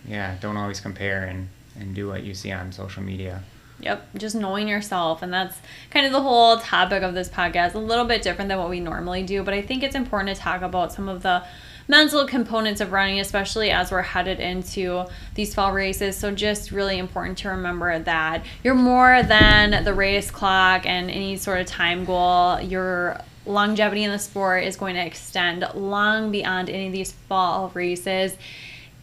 [0.07, 1.49] yeah, don't always compare and
[1.79, 3.43] and do what you see on social media.
[3.79, 5.21] Yep, just knowing yourself.
[5.21, 5.55] And that's
[5.91, 7.75] kind of the whole topic of this podcast.
[7.75, 10.41] A little bit different than what we normally do, but I think it's important to
[10.41, 11.43] talk about some of the
[11.87, 15.05] mental components of running, especially as we're headed into
[15.35, 16.17] these fall races.
[16.17, 21.37] So, just really important to remember that you're more than the race clock and any
[21.37, 22.59] sort of time goal.
[22.59, 27.71] Your longevity in the sport is going to extend long beyond any of these fall
[27.75, 28.35] races.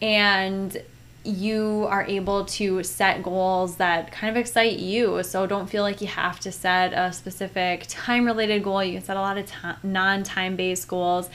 [0.01, 0.77] And
[1.25, 5.23] you are able to set goals that kind of excite you.
[5.23, 8.83] So don't feel like you have to set a specific time related goal.
[8.83, 9.51] You can set a lot of
[9.83, 11.29] non time based goals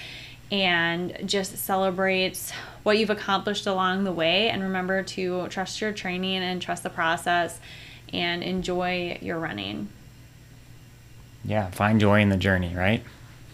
[0.53, 4.49] and just celebrate what you've accomplished along the way.
[4.49, 7.61] And remember to trust your training and trust the process
[8.12, 9.88] and enjoy your running.
[11.45, 13.03] Yeah, find joy in the journey, right?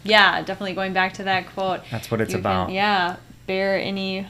[0.05, 1.81] Yeah, definitely going back to that quote.
[1.91, 2.67] That's what it's about.
[2.67, 3.17] Can, yeah,
[3.47, 4.27] bear any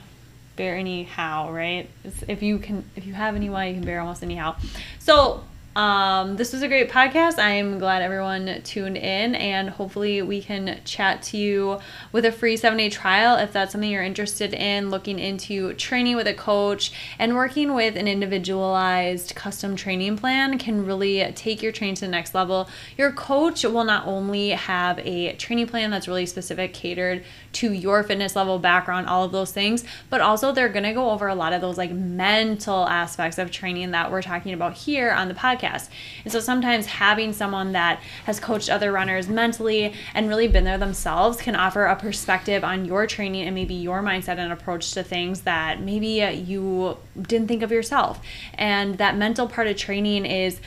[0.56, 1.88] bear any how, right?
[2.04, 4.56] It's, if you can if you have any why, you can bear almost any how.
[4.98, 5.44] So
[5.76, 7.38] Um, this was a great podcast.
[7.38, 11.80] I'm glad everyone tuned in, and hopefully, we can chat to you
[12.12, 16.16] with a free seven day trial if that's something you're interested in looking into training
[16.16, 21.72] with a coach and working with an individualized custom training plan can really take your
[21.72, 22.70] training to the next level.
[22.96, 27.22] Your coach will not only have a training plan that's really specific, catered
[27.52, 31.10] to your fitness level, background, all of those things, but also they're going to go
[31.10, 35.10] over a lot of those like mental aspects of training that we're talking about here
[35.10, 35.88] on the podcast podcast.
[36.24, 40.78] And so sometimes having someone that has coached other runners mentally and really been there
[40.78, 45.02] themselves can offer a perspective on your training and maybe your mindset and approach to
[45.02, 48.20] things that maybe uh, you didn't think of yourself.
[48.54, 50.60] And that mental part of training is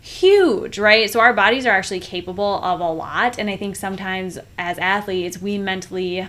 [0.00, 1.10] huge, right?
[1.10, 3.38] So our bodies are actually capable of a lot.
[3.38, 6.28] And I think sometimes as athletes, we mentally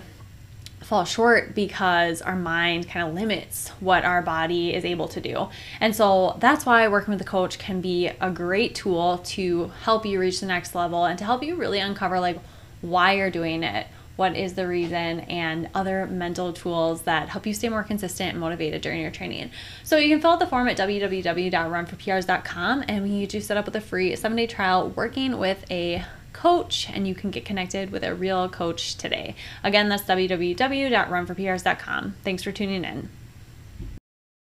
[0.88, 5.50] fall short because our mind kind of limits what our body is able to do.
[5.82, 10.06] And so that's why working with a coach can be a great tool to help
[10.06, 12.40] you reach the next level and to help you really uncover like
[12.80, 17.54] why you're doing it, what is the reason, and other mental tools that help you
[17.54, 19.52] stay more consistent and motivated during your training.
[19.84, 23.76] So you can fill out the form at www.runforprs.com and we you set up with
[23.76, 26.06] a free seven day trial working with a
[26.38, 29.34] coach and you can get connected with a real coach today.
[29.64, 32.16] Again, that's www.runforprs.com.
[32.24, 33.10] Thanks for tuning in.